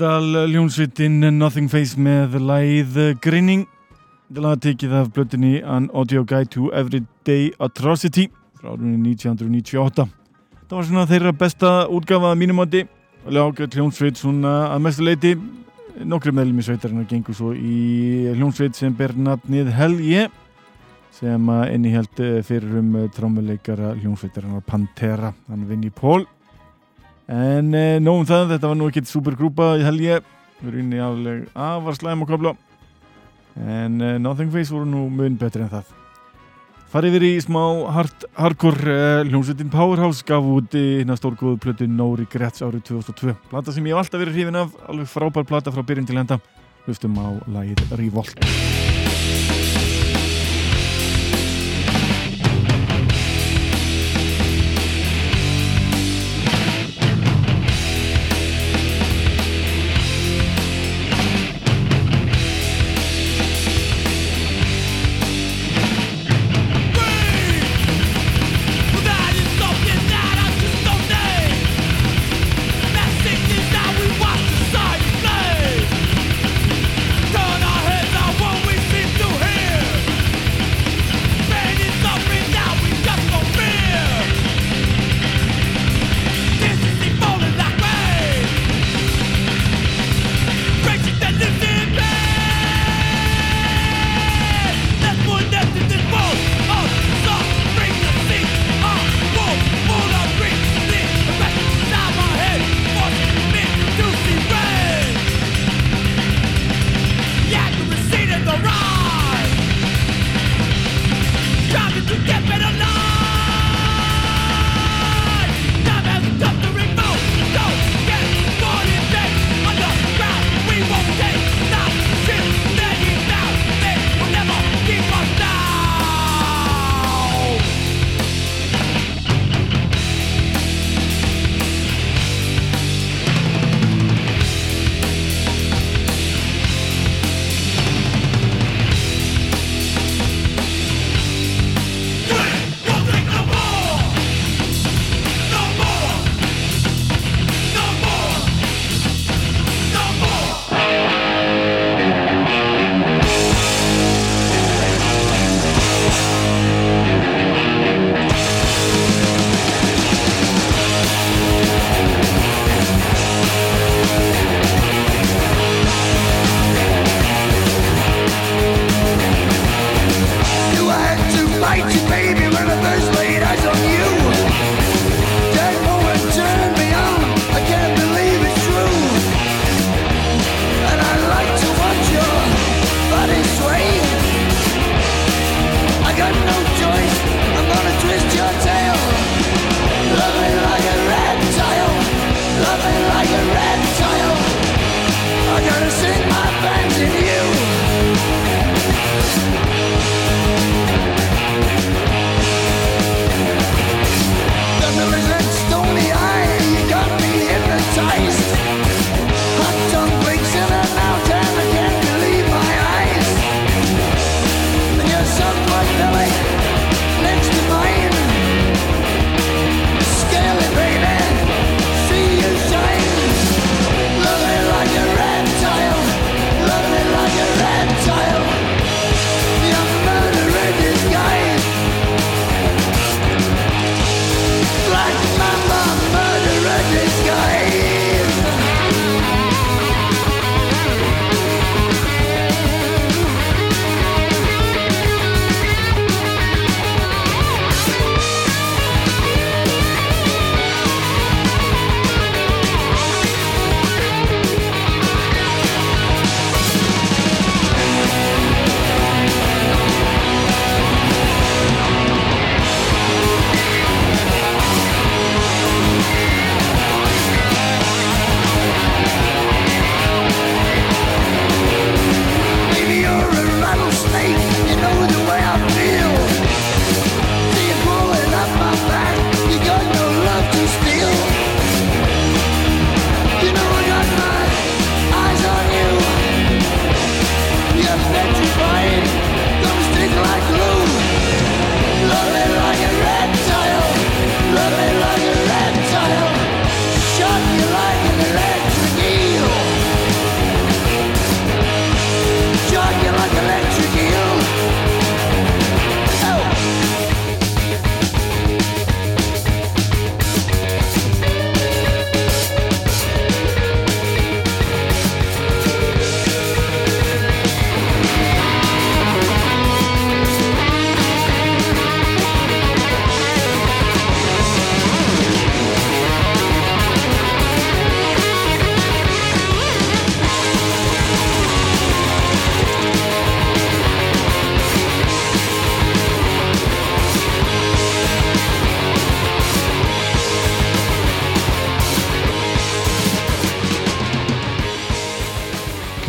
Númetal 0.00 0.48
ljónsveitin 0.48 1.18
Nothing 1.36 1.68
Face 1.68 2.00
með 2.00 2.38
læð 2.40 2.94
Grinning. 3.20 3.66
Þetta 4.30 4.44
lag 4.46 4.62
tekið 4.64 4.94
af 4.96 5.10
blötinni 5.12 5.58
An 5.60 5.90
Audio 5.92 6.22
Guide 6.24 6.48
to 6.54 6.70
Everyday 6.72 7.50
Atrocity 7.60 8.24
frá 8.56 8.70
árunni 8.70 8.96
1998 9.10 10.06
Það 10.70 10.72
var 10.78 10.88
svona 10.88 11.04
þeirra 11.10 11.34
besta 11.36 11.74
útgafa 11.92 12.32
mínum 12.32 12.64
átti 12.64 12.86
og 13.26 13.36
lága 13.36 13.68
hljónsveit 13.68 14.16
svona 14.16 14.54
að 14.70 14.86
mestu 14.86 15.04
leiti 15.04 15.34
nokkru 16.00 16.32
meðlum 16.32 16.64
í 16.64 16.66
sveitarinn 16.70 17.04
og 17.04 17.12
gengur 17.12 17.36
svo 17.36 17.52
í 17.52 18.32
hljónsveit 18.38 18.80
sem 18.80 18.96
ber 18.96 19.12
nafnið 19.12 19.68
Hell 19.76 20.00
Yeah 20.00 20.32
sem 21.12 21.52
enni 21.60 21.92
held 21.92 22.24
fyrir 22.48 22.80
um 22.80 22.96
trámuleikara 23.12 23.92
hljónsveitarinn 24.00 24.64
Pantera, 24.64 25.34
hann 25.52 25.68
Vinnie 25.68 25.92
Paul 25.92 26.24
en 27.30 27.74
eh, 27.78 28.00
nógum 28.02 28.26
það, 28.26 28.56
þetta 28.56 28.72
var 28.72 28.78
nú 28.80 28.90
ekkert 28.90 29.10
supergrúpa 29.10 29.70
í 29.78 29.86
helgi 29.86 30.18
við 30.60 30.72
erum 30.72 30.82
inn 30.82 30.96
í 30.96 31.04
afleg 31.04 31.46
afar 31.54 31.96
slæm 31.96 32.26
og 32.26 32.32
kobla 32.32 32.54
en 33.56 34.00
eh, 34.02 34.18
Nothing 34.18 34.52
Face 34.52 34.74
voru 34.74 34.88
nú 34.88 35.06
mun 35.12 35.38
betri 35.38 35.64
en 35.64 35.72
það. 35.72 35.96
Farið 36.90 37.16
við 37.16 37.26
í 37.28 37.32
smá 37.44 37.62
hard, 37.94 38.26
hardcore 38.34 38.94
eh, 38.94 39.24
hljómsveitin 39.30 39.70
Powerhouse 39.70 40.26
gaf 40.26 40.46
út 40.56 40.74
í 40.74 40.84
hérna 41.00 41.18
stórgóðu 41.18 41.60
plötu 41.62 41.86
No 41.90 42.10
Regrets 42.18 42.64
árið 42.66 42.88
2002 42.90 43.36
plata 43.50 43.74
sem 43.74 43.86
ég 43.86 43.94
hef 43.94 44.04
alltaf 44.04 44.24
verið 44.24 44.40
hrifin 44.40 44.62
af 44.64 44.74
alveg 44.90 45.10
frábær 45.12 45.46
plata 45.46 45.74
frá 45.74 45.86
byrjun 45.86 46.10
til 46.10 46.18
enda. 46.22 46.40
Hlustum 46.88 47.14
á 47.20 47.30
lagið 47.46 47.84
Revolt 47.94 48.89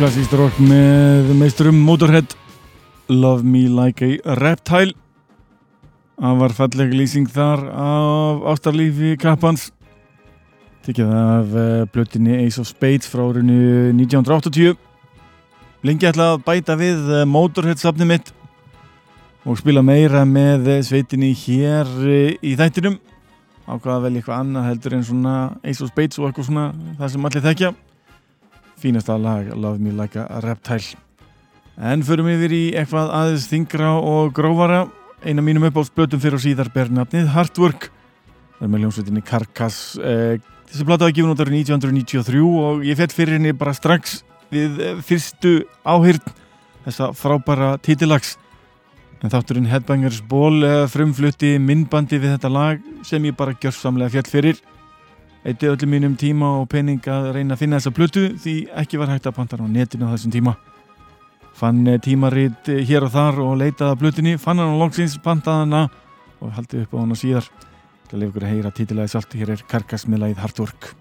klassíst 0.02 0.32
rock 0.34 0.56
með 0.58 1.28
meisturum 1.38 1.76
Motorhead 1.86 2.32
Love 3.06 3.46
Me 3.46 3.68
Like 3.70 4.02
a 4.02 4.34
Reptile. 4.34 4.96
Það 6.18 6.40
var 6.40 6.54
falleg 6.56 6.94
lýsing 6.98 7.28
þar 7.30 7.62
af 7.70 8.40
ástarlífi 8.50 9.12
kappans. 9.22 9.68
Tikið 10.82 11.12
af 11.14 11.54
uh, 11.54 11.84
blötinni 11.94 12.34
Ace 12.40 12.58
of 12.58 12.66
Spades 12.66 13.06
frá 13.12 13.22
árinu 13.28 13.92
1980 14.00 14.74
Lengi 15.86 16.10
ætla 16.10 16.32
að 16.32 16.42
bæta 16.48 16.74
við 16.80 17.06
uh, 17.06 17.22
Motorhead 17.22 17.78
safni 17.78 18.10
mitt 18.10 18.34
og 19.46 19.60
spila 19.62 19.86
meira 19.86 20.24
með 20.26 20.66
uh, 20.66 20.80
sveitinni 20.82 21.30
hér 21.44 21.94
í 22.42 22.56
þættinum. 22.58 22.98
Ákvaða 23.70 24.00
að 24.00 24.04
velja 24.08 24.24
eitthvað 24.24 24.42
annað 24.42 24.68
heldur 24.72 24.98
en 24.98 25.08
svona 25.12 25.38
Ace 25.62 25.78
of 25.78 25.94
Spades 25.94 26.18
og 26.18 26.32
eitthvað 26.32 26.50
svona 26.50 26.68
það 26.98 27.14
sem 27.14 27.30
allir 27.30 27.48
þekkja 27.48 27.74
fínasta 28.82 29.16
lag 29.20 29.48
Love 29.54 29.78
Me 29.80 29.94
Like 29.96 30.20
a 30.20 30.42
Reptile. 30.44 30.98
En 31.78 32.04
förum 32.04 32.28
yfir 32.34 32.52
í 32.52 32.62
eitthvað 32.76 33.14
aðeins 33.16 33.48
þingra 33.48 33.94
og 33.96 34.34
grófara. 34.36 34.84
Eina 35.22 35.42
mínum 35.44 35.64
uppáhaldsblötum 35.70 36.20
fyrir 36.20 36.36
og 36.36 36.44
síðar 36.44 36.72
ber 36.74 36.90
nafnið 36.92 37.30
Hardwork 37.32 37.92
það 38.62 38.68
er 38.68 38.70
með 38.76 38.84
ljónsveitinni 38.84 39.22
Carcass. 39.26 39.78
Eh, 39.98 40.36
þessi 40.70 40.84
blata 40.86 41.08
var 41.08 41.14
gefin 41.16 41.32
út 41.32 41.40
árið 41.42 41.56
1993 41.64 42.42
og 42.62 42.84
ég 42.86 42.98
fett 43.00 43.14
fyrir 43.14 43.34
henni 43.34 43.50
bara 43.58 43.74
strax 43.74 44.20
við 44.54 44.78
eh, 44.78 45.00
fyrstu 45.02 45.64
áhyrn 45.82 46.22
þessa 46.84 47.08
frábæra 47.18 47.72
titilags 47.82 48.36
en 49.18 49.32
þátturinn 49.34 49.66
Headbangers 49.66 50.20
Ball 50.30 50.62
eh, 50.62 50.84
frumflutti 50.92 51.56
minnbandi 51.58 52.20
við 52.22 52.36
þetta 52.36 52.52
lag 52.54 52.86
sem 53.06 53.26
ég 53.26 53.34
bara 53.38 53.56
gjörsamlega 53.58 54.14
fjall 54.14 54.30
fyrir 54.30 54.62
eitti 55.44 55.70
öllum 55.70 55.90
mínum 55.90 56.14
tíma 56.18 56.52
og 56.60 56.68
pening 56.70 57.02
að 57.10 57.32
reyna 57.36 57.56
að 57.56 57.64
finna 57.64 57.80
þessa 57.80 57.94
plötu 57.96 58.26
því 58.42 58.54
ekki 58.82 59.00
var 59.00 59.10
hægt 59.10 59.26
að 59.26 59.36
panta 59.40 59.58
á 59.58 59.66
netinu 59.66 60.06
á 60.06 60.14
þessum 60.14 60.34
tíma. 60.34 60.54
Fann 61.58 61.82
eh, 61.86 61.98
tímarit 62.02 62.70
eh, 62.70 62.84
hér 62.86 63.08
og 63.08 63.14
þar 63.14 63.42
og 63.42 63.58
leitaði 63.60 63.90
að 63.90 64.00
plötunni 64.04 64.38
fann 64.40 64.62
hann 64.62 64.76
á 64.78 64.80
longsins, 64.80 65.18
pantaði 65.22 65.66
hana 65.66 65.82
og 66.40 66.54
haldið 66.56 66.86
upp 66.86 66.96
á 66.96 67.02
hana 67.02 67.18
síðar. 67.18 67.50
Til 68.08 68.18
að 68.18 68.22
lefa 68.22 68.32
ykkur 68.32 68.46
að 68.46 68.54
heyra 68.54 68.76
títilega 68.76 69.14
sjálft 69.14 69.38
hér 69.40 69.56
er 69.56 69.66
Karkas 69.68 70.06
með 70.06 70.26
lagið 70.26 70.44
Hardwork 70.46 70.92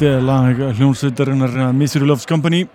klassíst 0.00 0.24
lag 0.24 0.56
hljónsveitarinnar 0.78 1.72
Misery 1.72 2.06
Loves 2.06 2.24
Company 2.24 2.66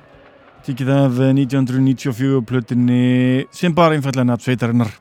Tikið 0.65 0.89
af 0.93 1.17
1994 1.17 2.41
plötinni 2.45 3.45
sem 3.51 3.73
bara 3.73 3.95
einfallega 3.95 4.25
nafn 4.25 4.43
sveitarinnar. 4.43 4.91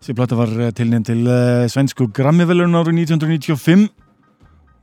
Þessi 0.00 0.14
plata 0.16 0.36
var 0.36 0.52
tilnefnd 0.76 1.06
til 1.08 1.28
eh, 1.28 1.68
svensku 1.68 2.08
Grammy-velun 2.12 2.76
árið 2.76 3.02
1995 3.02 3.86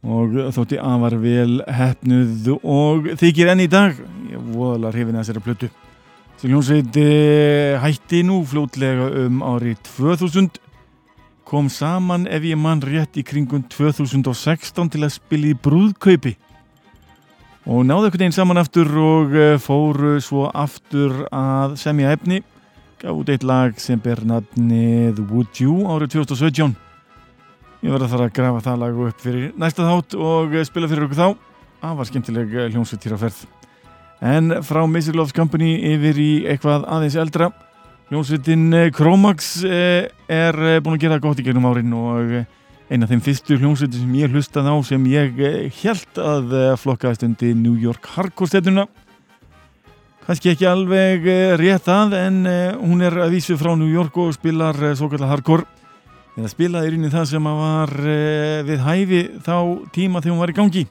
og 0.03 0.37
þótti 0.53 0.77
afar 0.81 1.17
vel 1.21 1.61
hefnuð 1.65 2.51
og 2.61 3.09
þykir 3.21 3.53
enn 3.53 3.65
í 3.65 3.69
dag. 3.69 3.97
Ég 4.29 4.37
er 4.37 4.45
voðalega 4.53 4.93
hrifin 4.93 5.17
að 5.17 5.23
þessari 5.23 5.45
plötu. 5.47 5.71
Þessi 6.35 6.51
hljómsveit 6.51 7.01
hætti 7.85 8.21
nú 8.29 8.43
fljótlega 8.49 9.09
um 9.25 9.41
árið 9.55 9.81
2000 9.95 10.62
kom 11.47 11.69
saman 11.69 12.27
ef 12.27 12.45
ég 12.47 12.59
mann 12.59 12.81
rétt 12.83 13.17
í 13.19 13.25
kringum 13.25 13.65
2016 13.71 14.93
til 14.93 15.03
að 15.03 15.13
spila 15.15 15.51
í 15.51 15.57
brúðkaupi. 15.57 16.35
Og 17.63 17.83
náðu 17.87 18.09
einhvern 18.09 18.25
veginn 18.25 18.35
saman 18.35 18.59
aftur 18.59 18.89
og 18.99 19.35
eh, 19.37 19.57
fóru 19.61 20.17
svo 20.23 20.49
aftur 20.49 21.25
að 21.31 21.77
semja 21.79 22.11
efni. 22.15 22.41
Gaf 22.99 23.19
út 23.19 23.31
eitt 23.31 23.45
lag 23.47 23.77
sem 23.79 23.99
ber 23.99 24.23
nafnið 24.27 25.21
Would 25.29 25.59
You 25.63 25.83
árið 25.91 26.17
2017 26.19 26.75
ég 27.83 27.91
verði 27.91 28.07
að 28.07 28.13
fara 28.13 28.27
að 28.29 28.35
grafa 28.37 28.63
það 28.63 28.79
lag 28.79 29.01
upp 29.05 29.23
fyrir 29.23 29.49
næsta 29.59 29.87
þátt 29.87 30.15
og 30.15 30.55
eh, 30.55 30.63
spila 30.67 30.87
fyrir 30.87 31.07
okkur 31.07 31.19
þá. 31.19 31.27
Það 31.83 31.97
var 31.99 32.09
skemmtileg 32.09 32.55
eh, 32.55 32.69
hljómsveit 32.71 33.07
hér 33.07 33.15
á 33.19 33.23
ferð. 33.25 33.41
En 34.23 34.53
frá 34.63 34.79
Mr. 34.87 35.17
Loves 35.19 35.35
Company 35.35 35.73
yfir 35.91 36.19
í 36.23 36.31
eitthvað 36.47 36.87
aðeins 36.87 37.17
eldra 37.19 37.49
Hljómsveitin 38.11 38.91
Kromax 38.91 39.63
er 39.63 40.57
búin 40.83 40.97
að 40.97 41.03
gera 41.05 41.21
gott 41.23 41.39
í 41.39 41.43
gegnum 41.45 41.69
árin 41.69 41.93
og 41.95 42.33
eina 42.91 43.05
af 43.07 43.11
þeim 43.13 43.21
fyrstu 43.23 43.55
hljómsveitin 43.61 44.01
sem 44.01 44.15
ég 44.19 44.33
hlustað 44.33 44.67
á 44.67 44.75
sem 44.83 45.05
ég 45.07 45.37
held 45.79 46.19
að 46.19 46.51
flokkaðist 46.81 47.23
undir 47.23 47.53
New 47.55 47.77
York 47.79 48.09
Hardcore 48.13 48.51
stefnuna. 48.51 48.83
Kannski 50.27 50.51
ekki 50.51 50.67
alveg 50.67 51.29
rétt 51.61 51.87
að 51.91 52.17
en 52.19 52.41
hún 52.81 53.05
er 53.07 53.15
að 53.23 53.37
vísu 53.37 53.55
frá 53.59 53.71
New 53.79 53.87
York 53.91 54.19
og 54.19 54.33
spilar 54.35 54.75
svo 54.99 55.07
kallar 55.11 55.31
Hardcore. 55.31 55.63
Eða 56.35 56.51
spilaði 56.51 56.89
í 56.89 56.93
rauninni 56.93 57.13
það 57.13 57.29
sem 57.31 57.47
var 57.47 57.93
við 58.67 58.83
hæfi 58.83 59.21
þá 59.45 59.55
tíma 59.95 60.19
þegar 60.19 60.35
hún 60.35 60.43
var 60.43 60.51
í 60.51 60.57
gangi. 60.59 60.83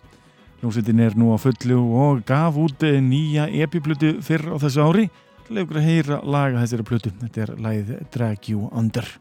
Hljómsveitin 0.63 1.05
er 1.05 1.21
nú 1.21 1.35
á 1.35 1.39
fullu 1.43 1.83
og 2.07 2.25
gaf 2.25 2.57
út 2.57 2.89
nýja 3.05 3.51
epiplutu 3.67 4.17
fyrr 4.25 4.49
á 4.49 4.57
þessu 4.65 4.89
ári 4.89 5.07
leikur 5.57 5.81
að 5.81 5.89
heyra 5.89 6.21
laga 6.25 6.63
þessari 6.63 6.89
plötu. 6.89 7.15
Þetta 7.23 7.45
er 7.47 7.55
lagið 7.67 7.95
Drag 8.15 8.51
You 8.53 8.69
Under 8.73 9.13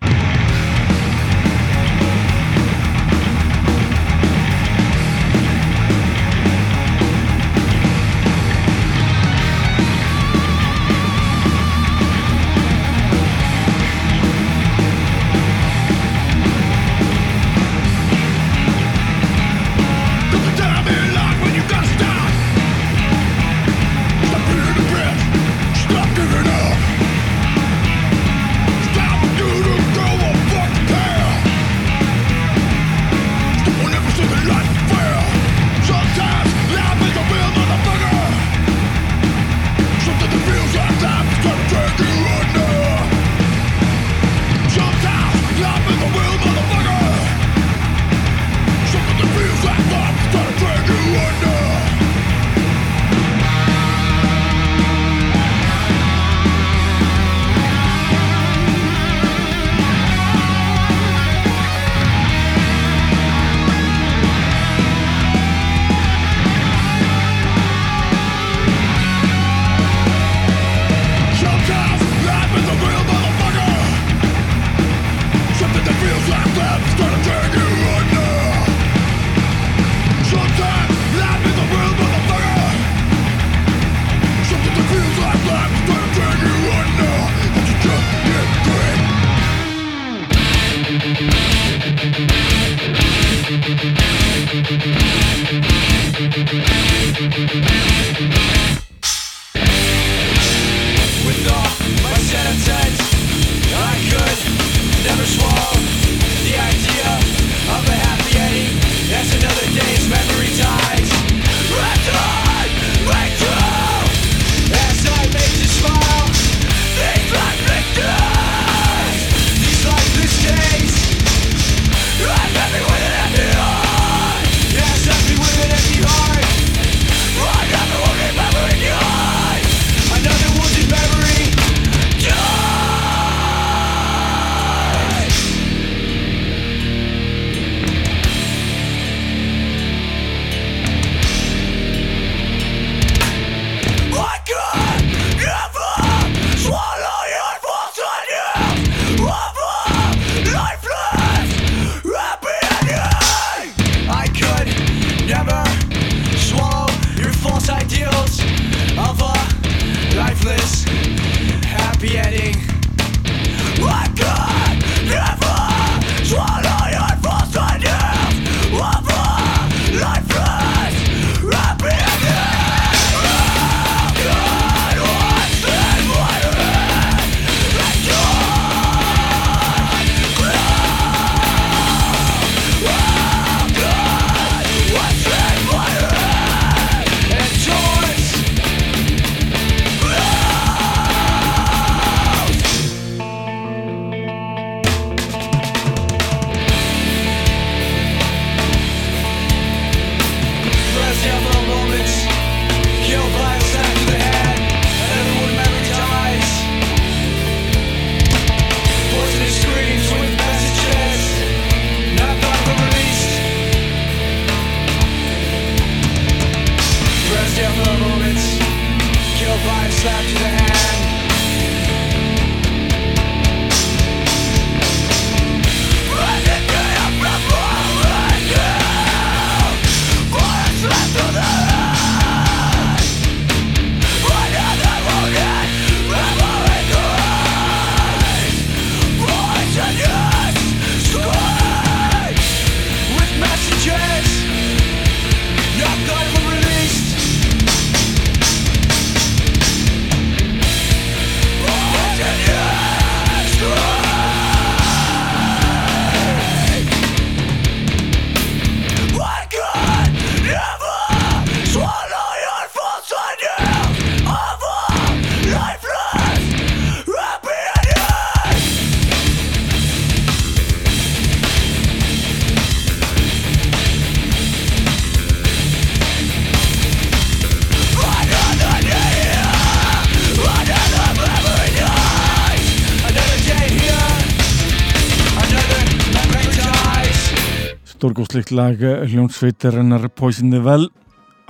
Stórgóðsleikt 288.32 288.54
lag 288.56 289.10
hljónsveitarinnar 289.12 290.06
Poison 290.16 290.54
the 290.54 290.62
Well 290.64 290.86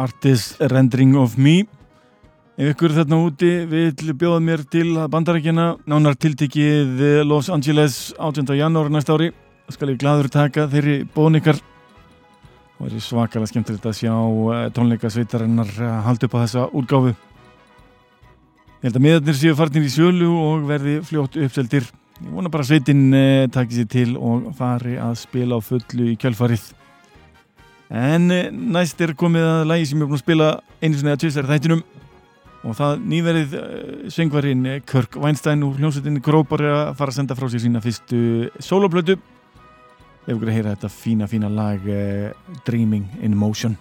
Artist 0.01 0.55
Rendering 0.57 1.13
of 1.13 1.35
Me. 1.37 1.67
Ef 2.57 2.71
ykkur 2.71 2.95
þarna 2.95 3.19
úti 3.21 3.51
vil 3.69 4.15
bjóða 4.17 4.39
mér 4.41 4.63
til 4.65 4.95
bandarækjana 5.13 5.67
nánar 5.85 6.17
tiltikið 6.17 7.21
Los 7.29 7.51
Angeles 7.53 8.15
18. 8.17 8.49
janúar 8.57 8.89
næsta 8.89 9.13
ári 9.13 9.29
það 9.29 9.77
skal 9.77 9.93
ég 9.93 10.01
gladur 10.01 10.31
taka 10.33 10.65
þeirri 10.73 10.97
bónikar 11.13 11.61
og 12.79 12.89
er 12.89 12.97
svakalega 12.97 13.53
skemmtilegt 13.53 13.85
að 13.85 13.97
sjá 14.01 14.17
eh, 14.17 14.65
tónleikasveitarinnar 14.73 15.77
haldi 16.07 16.25
upp 16.25 16.33
á 16.33 16.43
þessa 16.47 16.65
útgáfu. 16.73 17.13
Ég 18.81 18.89
held 18.89 18.97
að 18.97 19.05
miðarnir 19.05 19.37
séu 19.37 19.53
farnir 19.53 19.85
í 19.85 19.93
sjölu 19.99 20.33
og 20.33 20.65
verði 20.73 20.97
fljótt 21.05 21.37
uppseldir 21.45 21.93
Ég 22.21 22.29
vona 22.35 22.51
bara 22.53 22.65
að 22.65 22.73
sveitin 22.73 23.07
eh, 23.17 23.47
takki 23.51 23.79
sér 23.79 23.89
til 23.89 24.11
og 24.19 24.51
fari 24.57 24.99
að 25.01 25.17
spila 25.23 25.57
á 25.57 25.59
fullu 25.65 26.11
í 26.11 26.19
kjálfarið 26.21 26.69
En 27.91 28.31
eh, 28.31 28.47
næst 28.51 29.01
er 29.03 29.15
komið 29.19 29.47
að 29.47 29.65
lægi 29.67 29.89
sem 29.89 29.99
ég 29.99 30.05
er 30.05 30.11
búin 30.11 30.19
að 30.19 30.23
spila 30.23 30.51
einu 30.79 30.95
sinni 30.95 31.11
að 31.11 31.19
tvistar 31.25 31.49
þættinum. 31.49 31.83
Og 32.61 32.77
það 32.77 32.99
nýverið 33.09 33.53
uh, 33.57 33.69
söngvarinn 34.13 34.67
Kirk 34.85 35.15
Weinstein 35.17 35.63
úr 35.65 35.79
hljómsveitinni 35.81 36.21
Grópar 36.21 36.61
er 36.61 36.75
að 36.75 36.91
fara 36.99 37.09
að 37.09 37.17
senda 37.17 37.37
frá 37.39 37.47
sér 37.49 37.63
sína 37.63 37.81
fyrstu 37.81 38.19
soloplötu 38.61 39.15
Ef 39.17 40.35
ykkur 40.35 40.51
að 40.51 40.59
heyra 40.59 40.75
þetta 40.75 40.91
fína, 40.93 41.25
fína 41.25 41.49
lag 41.49 41.89
uh, 41.89 42.59
Dreaming 42.67 43.07
in 43.25 43.33
Motion 43.33 43.79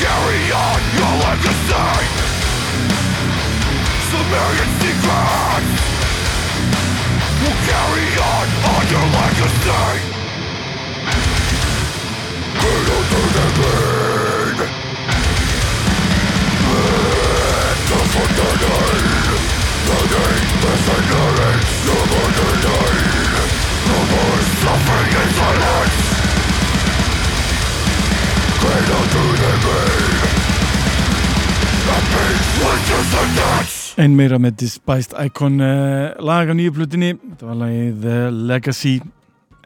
carry 0.00 0.44
on 0.52 0.80
your 0.96 1.14
legacy. 1.24 2.04
Sumerian 4.10 4.70
secrets 4.80 5.70
will 7.40 7.58
carry 7.70 8.08
on 8.34 8.46
on 8.74 8.84
your 8.92 9.06
legacy. 9.16 10.16
Hero 12.60 12.98
to 13.10 13.20
the 13.36 13.46
pain 13.58 14.56
To 17.88 17.98
forgotten 18.12 19.06
Learning 19.86 20.46
mercenaries 20.62 21.68
Subordinate 21.84 22.64
No 23.86 23.98
more 24.12 24.40
suffering 24.60 25.12
in 25.22 25.28
silence. 25.38 26.05
Einn 33.96 34.12
meira 34.12 34.36
með 34.36 34.58
Despised 34.60 35.14
Icon 35.16 35.56
uh, 35.64 36.12
lag 36.20 36.50
á 36.52 36.54
nýju 36.54 36.74
plutinni, 36.76 37.14
þetta 37.16 37.48
var 37.48 37.56
lagið 37.62 38.04
uh, 38.04 38.26
Legacy. 38.50 38.98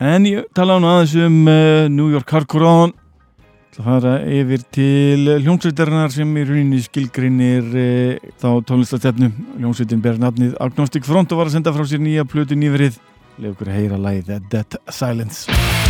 En 0.01 0.28
ég 0.28 0.47
tala 0.56 0.78
án 0.78 0.86
aðeins 0.86 1.16
um 1.18 1.39
uh, 1.51 1.89
New 1.90 2.12
York 2.14 2.31
Hardcore 2.31 2.93
Það 3.70 3.86
fara 3.86 4.14
yfir 4.27 4.64
til 4.74 5.28
hljómsveitarinnar 5.44 6.10
sem 6.14 6.31
í 6.36 6.43
rauninni 6.44 6.81
skilgrinir 6.85 7.68
þá 8.43 8.48
tónlistastefnu 8.66 9.31
hljómsveitin 9.60 10.02
ber 10.05 10.18
nafnið 10.20 10.59
Agnostic 10.60 11.06
Front 11.06 11.32
og 11.32 11.40
var 11.40 11.48
að 11.48 11.56
senda 11.56 11.72
frá 11.77 11.86
sér 11.89 12.02
nýja 12.02 12.27
plutin 12.28 12.60
nýverið 12.60 12.98
leið 13.39 13.55
okkur 13.55 13.70
að 13.70 13.78
heyra 13.78 14.02
lagið 14.02 14.51
Dead 14.51 14.81
Silence 14.90 15.90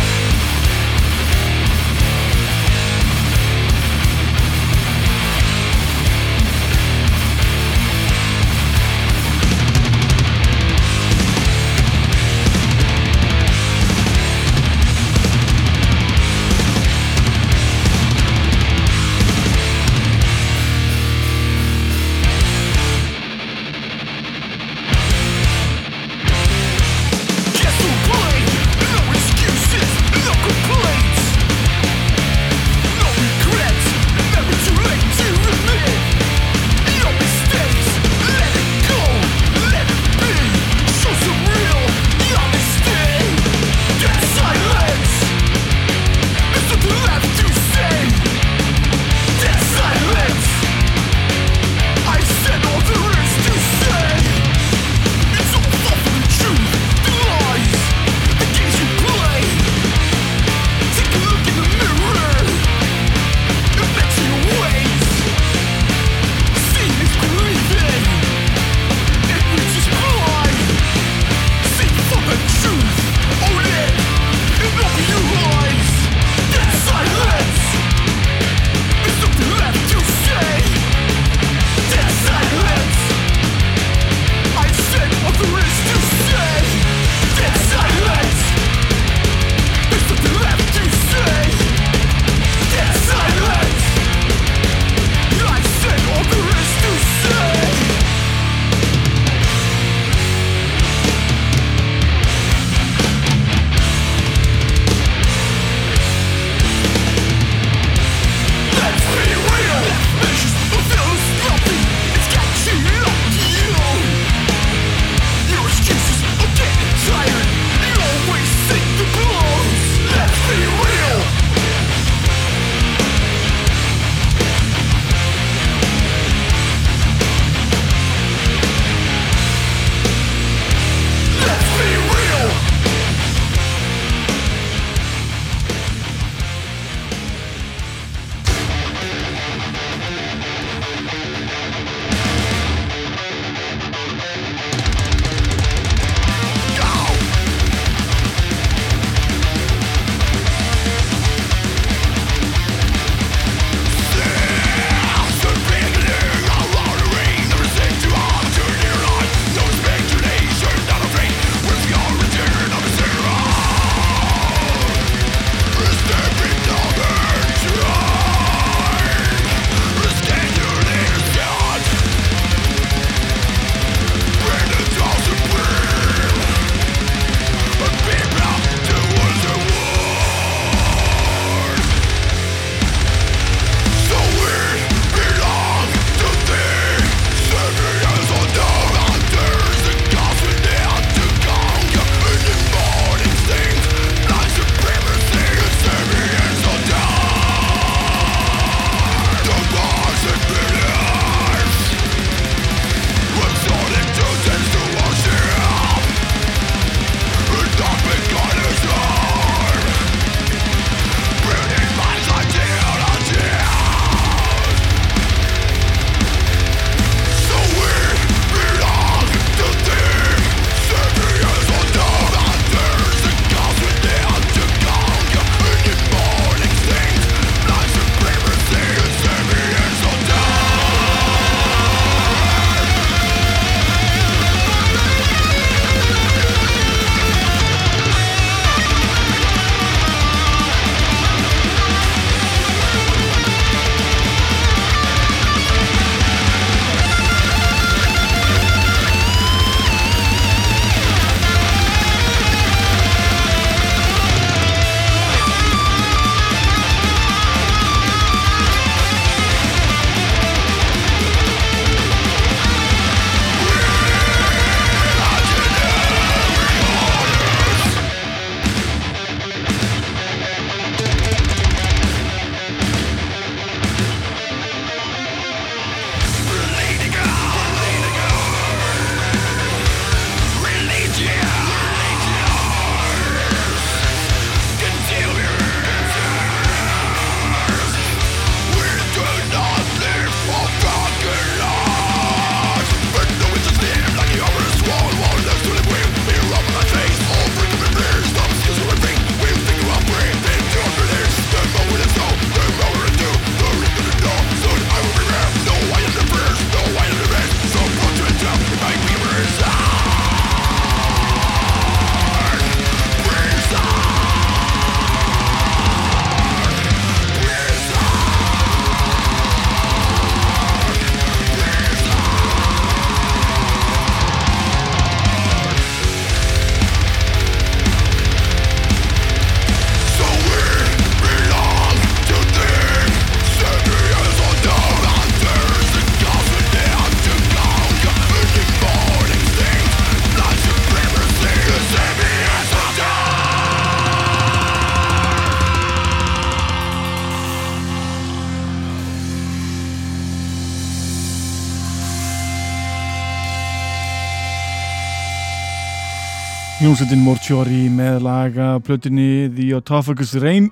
Hljómsveitin 356.81 357.19
Mortuary 357.21 357.83
með 357.93 358.23
laga 358.25 358.67
plötunni 358.81 359.51
The 359.53 359.67
Autophagus 359.77 360.31
Rain 360.41 360.71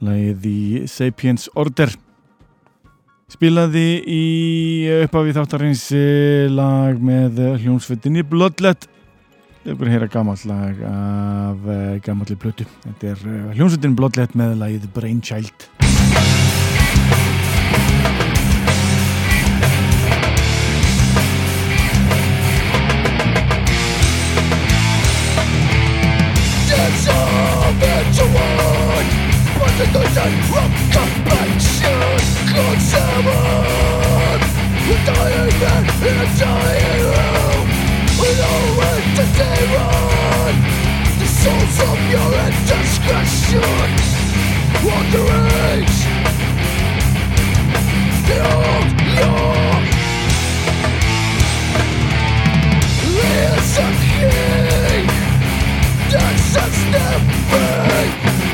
lagið 0.00 0.46
í 0.48 0.60
Sapiens 0.88 1.44
Order. 1.60 1.92
Spilaði 3.28 4.00
í 4.00 4.22
upphafi 5.02 5.36
þáttarins 5.36 5.84
eh, 5.92 6.48
lag 6.48 7.04
með 7.04 7.42
hljómsveitinni 7.58 8.24
Bloodlet. 8.24 8.88
Ykkur 9.68 9.92
heyra 9.92 10.08
gammalt 10.08 10.48
lag 10.48 10.80
af 10.88 11.68
eh, 11.68 12.00
gammalli 12.08 12.40
plötu. 12.40 12.64
Þetta 12.88 13.12
er 13.12 13.28
eh, 13.28 13.48
hljómsveitin 13.58 14.00
Bloodlet 14.00 14.32
með 14.40 14.56
lagið 14.64 14.88
Brainchild 14.96 15.68
Constitution 29.84 30.32
of 30.56 30.72
compassion 30.92 32.24
Consummate 32.48 33.24
A 34.84 34.96
dying 35.04 35.56
man 35.60 35.84
in 36.08 36.16
a 36.16 36.28
dying 36.40 37.04
room 37.04 37.66
With 38.18 38.40
always 38.40 39.06
to 39.16 39.24
run 39.74 40.54
The 41.18 41.26
souls 41.26 41.78
of 41.84 41.98
your 42.10 42.32
indiscretion 42.46 43.92
Want 44.84 45.08
the 45.12 45.20
rage 45.20 46.00
The 48.24 48.36
old 48.40 48.88
young 49.20 49.84
There's 53.20 53.74
a 53.76 53.88
king 54.00 55.06
that's 56.10 56.56
a 56.56 56.66
step 56.72 57.22
back 57.50 58.53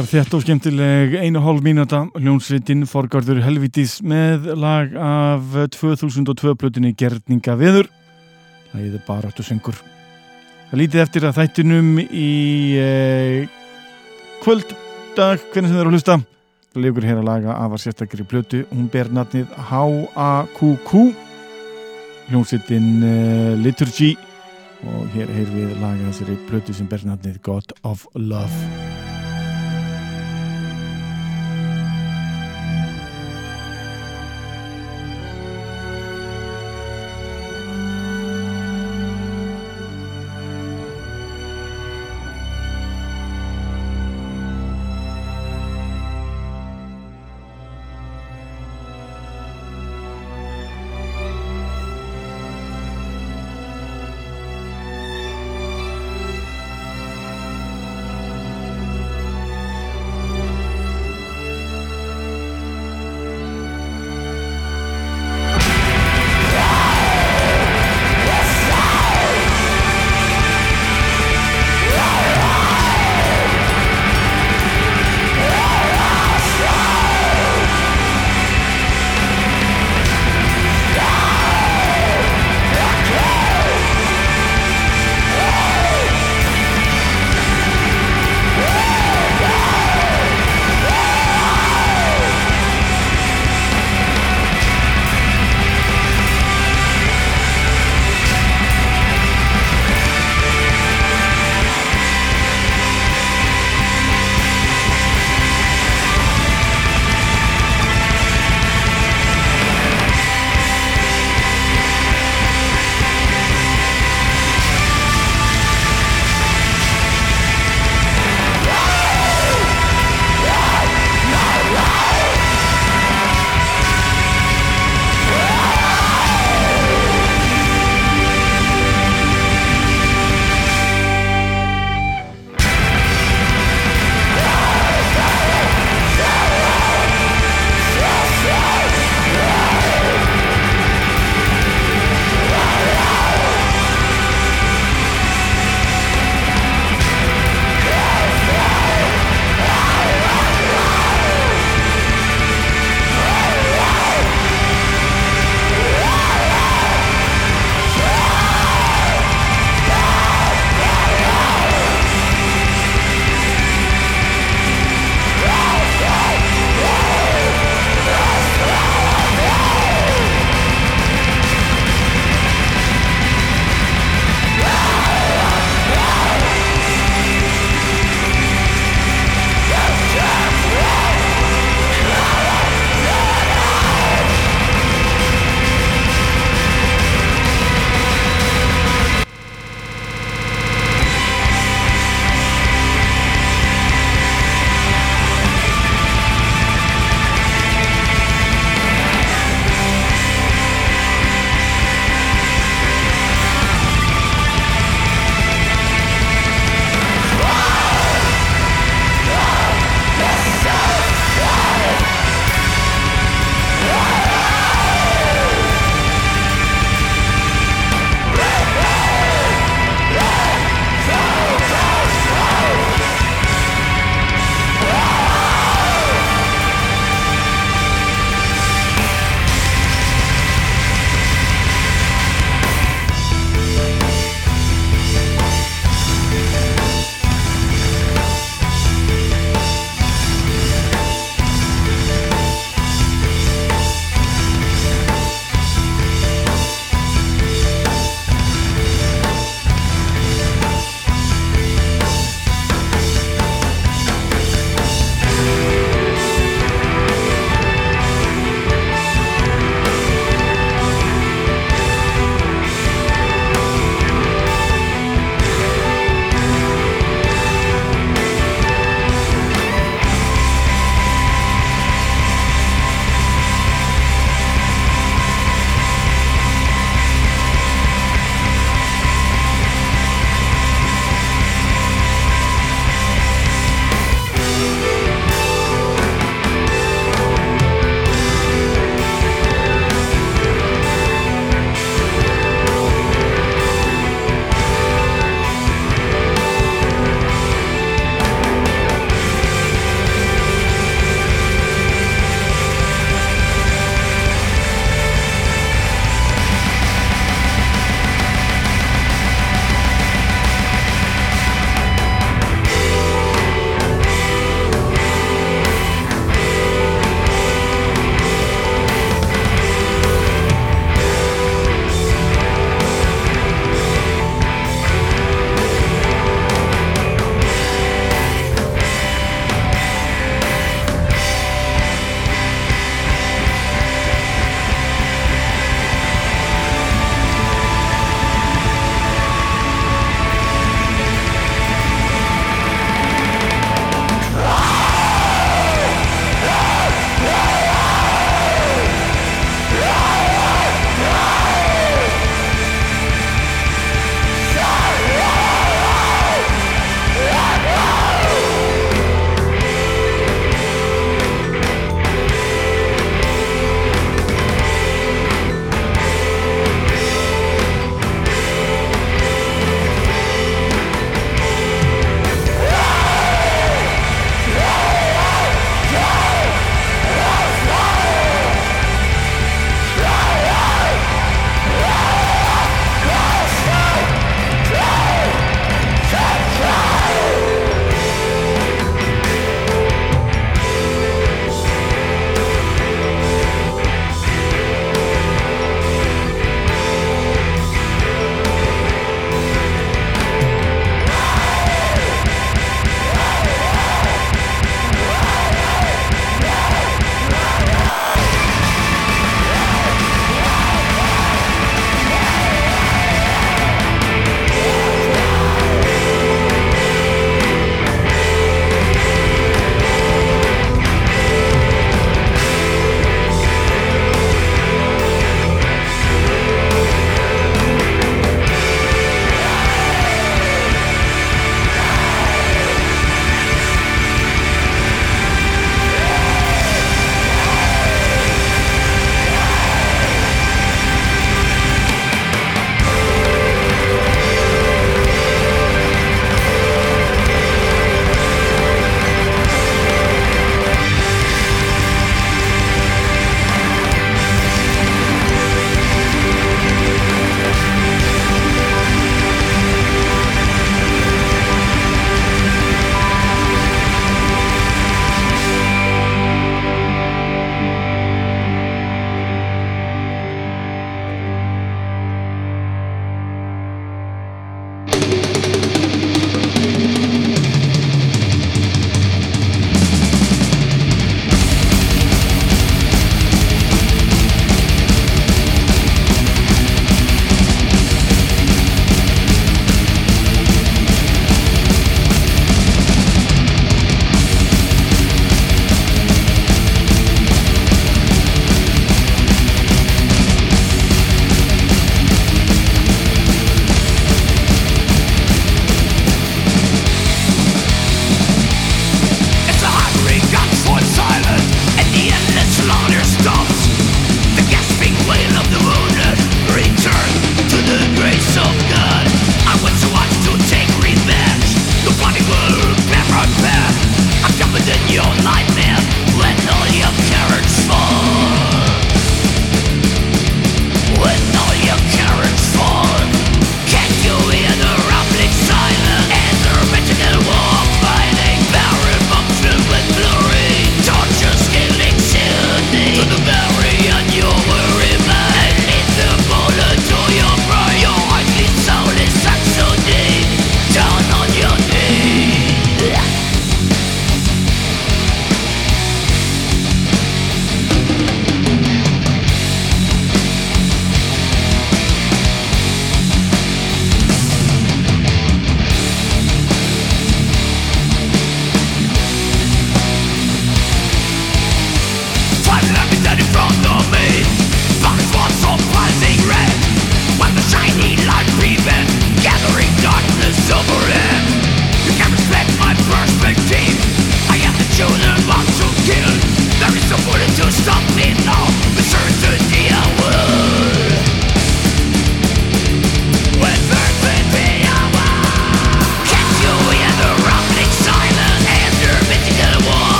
var 0.00 0.08
þétt 0.08 0.34
og 0.36 0.42
skemmtileg 0.44 1.14
einu 1.20 1.40
hálf 1.44 1.60
mínúta. 1.60 1.98
Hljónsveitin 2.16 2.86
Forgarður 2.88 3.42
Helvitis 3.44 3.98
með 4.00 4.46
lag 4.56 4.94
af 4.96 5.56
2002 5.74 6.54
plötunni 6.56 6.94
Gerninga 6.96 7.56
Veður 7.60 7.90
Læðið 8.70 8.94
er 8.96 9.02
bara 9.04 9.28
aftur 9.28 9.44
söngur 9.44 9.76
Það 10.70 10.80
lítið 10.80 11.02
eftir 11.04 11.26
að 11.26 11.36
þættinum 11.40 11.90
í 12.06 12.30
eh, 12.80 13.50
kvölddag. 14.44 15.44
Hvernig 15.50 15.68
sem 15.68 15.74
þeir 15.74 15.82
eru 15.82 15.90
að 15.90 15.96
hlusta. 15.98 16.18
Leikur 16.78 17.08
hér 17.10 17.20
að 17.20 17.28
laga 17.28 17.58
af 17.58 17.74
að 17.74 17.84
sérstakri 17.84 18.28
plötu. 18.30 18.62
Hún 18.70 18.88
ber 18.94 19.10
natnið 19.12 19.52
H-A-Q-Q 19.68 21.04
hljónsveitin 22.30 22.90
eh, 23.02 23.54
Liturgy. 23.60 24.14
Og 24.86 25.12
hér 25.18 25.28
heyr 25.34 25.54
við 25.58 25.76
laga 25.82 26.08
þessari 26.08 26.40
plötu 26.48 26.78
sem 26.78 26.88
ber 26.88 27.04
natnið 27.10 27.42
God 27.50 27.74
of 27.82 28.06
Love 28.14 29.09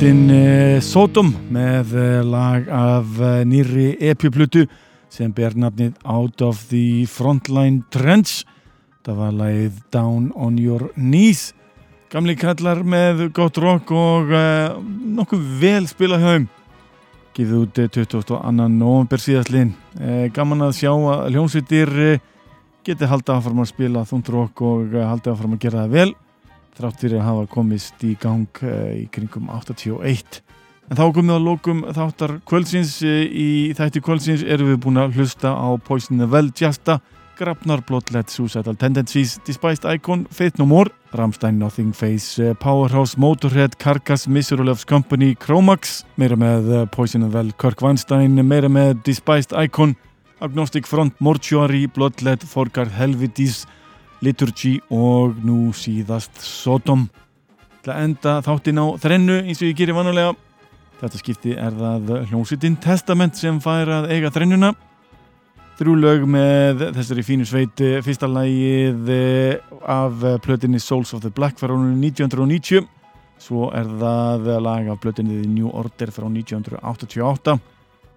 Hljómsveitin 0.00 0.30
uh, 0.32 0.80
Sodom 0.80 1.34
með 1.52 1.90
uh, 1.92 2.04
lag 2.24 2.68
af 2.72 3.18
uh, 3.20 3.42
nýri 3.44 3.98
epjuplutu 4.08 4.62
sem 5.12 5.28
ber 5.36 5.52
nafnið 5.52 5.98
Out 6.08 6.40
of 6.40 6.62
the 6.70 7.04
Frontline 7.04 7.82
Trench. 7.92 8.46
Það 9.04 9.18
var 9.18 9.34
lagið 9.36 9.82
Down 9.92 10.30
on 10.32 10.56
Your 10.56 10.86
Knees. 10.94 11.50
Gamli 12.08 12.32
kallar 12.40 12.80
með 12.80 13.26
gott 13.36 13.60
rock 13.60 13.92
og 13.92 14.32
nokkuð 15.18 15.44
vel 15.60 15.84
spilað 15.92 16.24
hjá 16.24 16.32
þeim. 16.32 16.48
Gefið 17.36 17.54
út 17.60 17.82
eh, 17.84 17.92
22. 18.00 18.40
november 18.72 19.20
síðastlinn 19.20 19.76
gaman 20.32 20.64
að 20.70 20.78
sjá 20.80 20.94
að 20.96 21.28
hljómsveitir 21.34 21.94
geti 22.88 23.12
haldið 23.12 23.36
áfram 23.36 23.60
að 23.66 23.72
spila 23.74 24.08
þúnd 24.08 24.32
rock 24.32 24.64
og 24.64 24.96
haldið 24.96 25.34
áfram 25.36 25.60
að 25.60 25.64
gera 25.68 25.84
það 25.84 25.96
vel 25.98 26.10
þrátt 26.78 27.02
fyrir 27.02 27.20
að 27.20 27.28
hafa 27.28 27.46
komist 27.50 28.04
í 28.06 28.14
gang 28.20 28.62
uh, 28.64 28.90
í 28.94 29.06
kringum 29.12 29.50
81 29.52 30.40
en 30.90 30.98
þá 30.98 31.04
komum 31.14 31.30
við 31.30 31.36
að 31.36 31.46
lókum 31.46 31.80
þáttar 31.94 32.36
kvöldsins. 32.48 32.98
Uh, 33.06 33.22
í 33.26 33.48
þætti 33.78 34.02
kvöldsins 34.04 34.44
erum 34.44 34.72
við 34.72 34.82
búin 34.84 35.00
að 35.02 35.18
hlusta 35.18 35.54
á 35.54 35.68
Poison 35.86 36.20
the 36.22 36.28
Well 36.30 36.50
Jasta, 36.56 36.98
Grafnar 37.38 37.80
Bloodlet 37.88 38.28
Suicidal 38.32 38.76
Tendencies, 38.76 39.38
Despised 39.46 39.86
Icon 39.88 40.26
Faith 40.30 40.60
No 40.60 40.66
More, 40.68 40.92
Rammstein 41.16 41.58
Nothing 41.62 41.94
Face 41.96 42.42
uh, 42.42 42.52
Powerhouse, 42.60 43.16
Motorhead, 43.16 43.78
Carcass 43.78 44.28
Misery 44.28 44.66
Loves 44.66 44.84
Company, 44.84 45.32
Chromax 45.40 46.02
meira 46.20 46.36
með 46.36 46.70
Poison 46.92 47.24
the 47.24 47.32
Well, 47.32 47.54
Kirk 47.56 47.82
Weinstein 47.82 48.36
meira 48.44 48.68
með 48.68 49.00
Despised 49.08 49.56
Icon 49.56 49.96
Agnostic 50.40 50.86
Front, 50.88 51.18
Mortuary, 51.20 51.86
Bloodlet 51.86 52.44
Forgard 52.48 52.92
Helvitis 52.96 53.66
Liturgy 54.20 54.76
og 54.92 55.40
nú 55.44 55.70
síðast 55.76 56.42
Sodom. 56.44 57.08
Til 57.80 57.94
að 57.94 58.04
enda 58.04 58.36
þáttinn 58.44 58.80
á 58.80 58.86
þrennu 59.00 59.40
eins 59.46 59.62
og 59.62 59.70
ég 59.70 59.78
gerir 59.78 59.96
vanulega 59.96 60.36
þetta 61.00 61.20
skipti 61.20 61.56
er 61.56 61.72
það 61.76 62.10
hljómsveitin 62.28 62.76
Testament 62.84 63.38
sem 63.40 63.60
fær 63.62 63.88
að 64.00 64.10
eiga 64.12 64.32
þrennuna. 64.34 64.74
Þrjú 65.80 65.96
lög 65.96 66.26
með 66.28 66.82
þessari 66.98 67.24
fínu 67.24 67.46
sveiti 67.48 67.94
fyrsta 68.04 68.28
lagið 68.28 69.12
eh, 69.14 69.76
af 69.88 70.20
plötinni 70.44 70.80
Souls 70.82 71.14
of 71.16 71.22
the 71.24 71.32
Black 71.32 71.56
frá 71.56 71.72
árinu 71.72 71.96
1990 71.96 72.84
svo 73.40 73.70
er 73.72 73.88
það 73.88 74.50
lag 74.60 74.90
af 74.92 75.00
plötinni 75.00 75.40
The 75.40 75.48
New 75.48 75.70
Order 75.72 76.12
frá 76.12 76.26
1988 76.28 77.56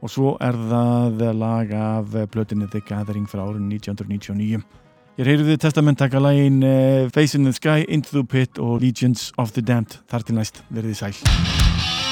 og 0.03 0.11
svo 0.11 0.34
er 0.43 0.57
það 0.67 1.23
lag 1.39 1.71
af 1.80 2.17
plötinni 2.34 2.67
The 2.67 2.84
Gathering 2.84 3.30
frá 3.31 3.45
árinu 3.45 3.71
1999 3.80 4.82
Ég 5.14 5.27
heyrði 5.30 5.60
testament 5.61 5.99
taka 6.02 6.18
lagin 6.18 6.64
uh, 6.65 7.06
Face 7.14 7.38
in 7.38 7.45
the 7.45 7.53
Sky, 7.53 7.85
Into 7.85 8.18
the 8.18 8.26
Pit 8.26 8.57
og 8.57 8.81
Legions 8.81 9.30
of 9.38 9.53
the 9.53 9.61
Damned. 9.61 9.99
Þar 10.10 10.26
til 10.26 10.40
næst 10.40 10.64
verðið 10.73 11.03
sæl 11.03 12.02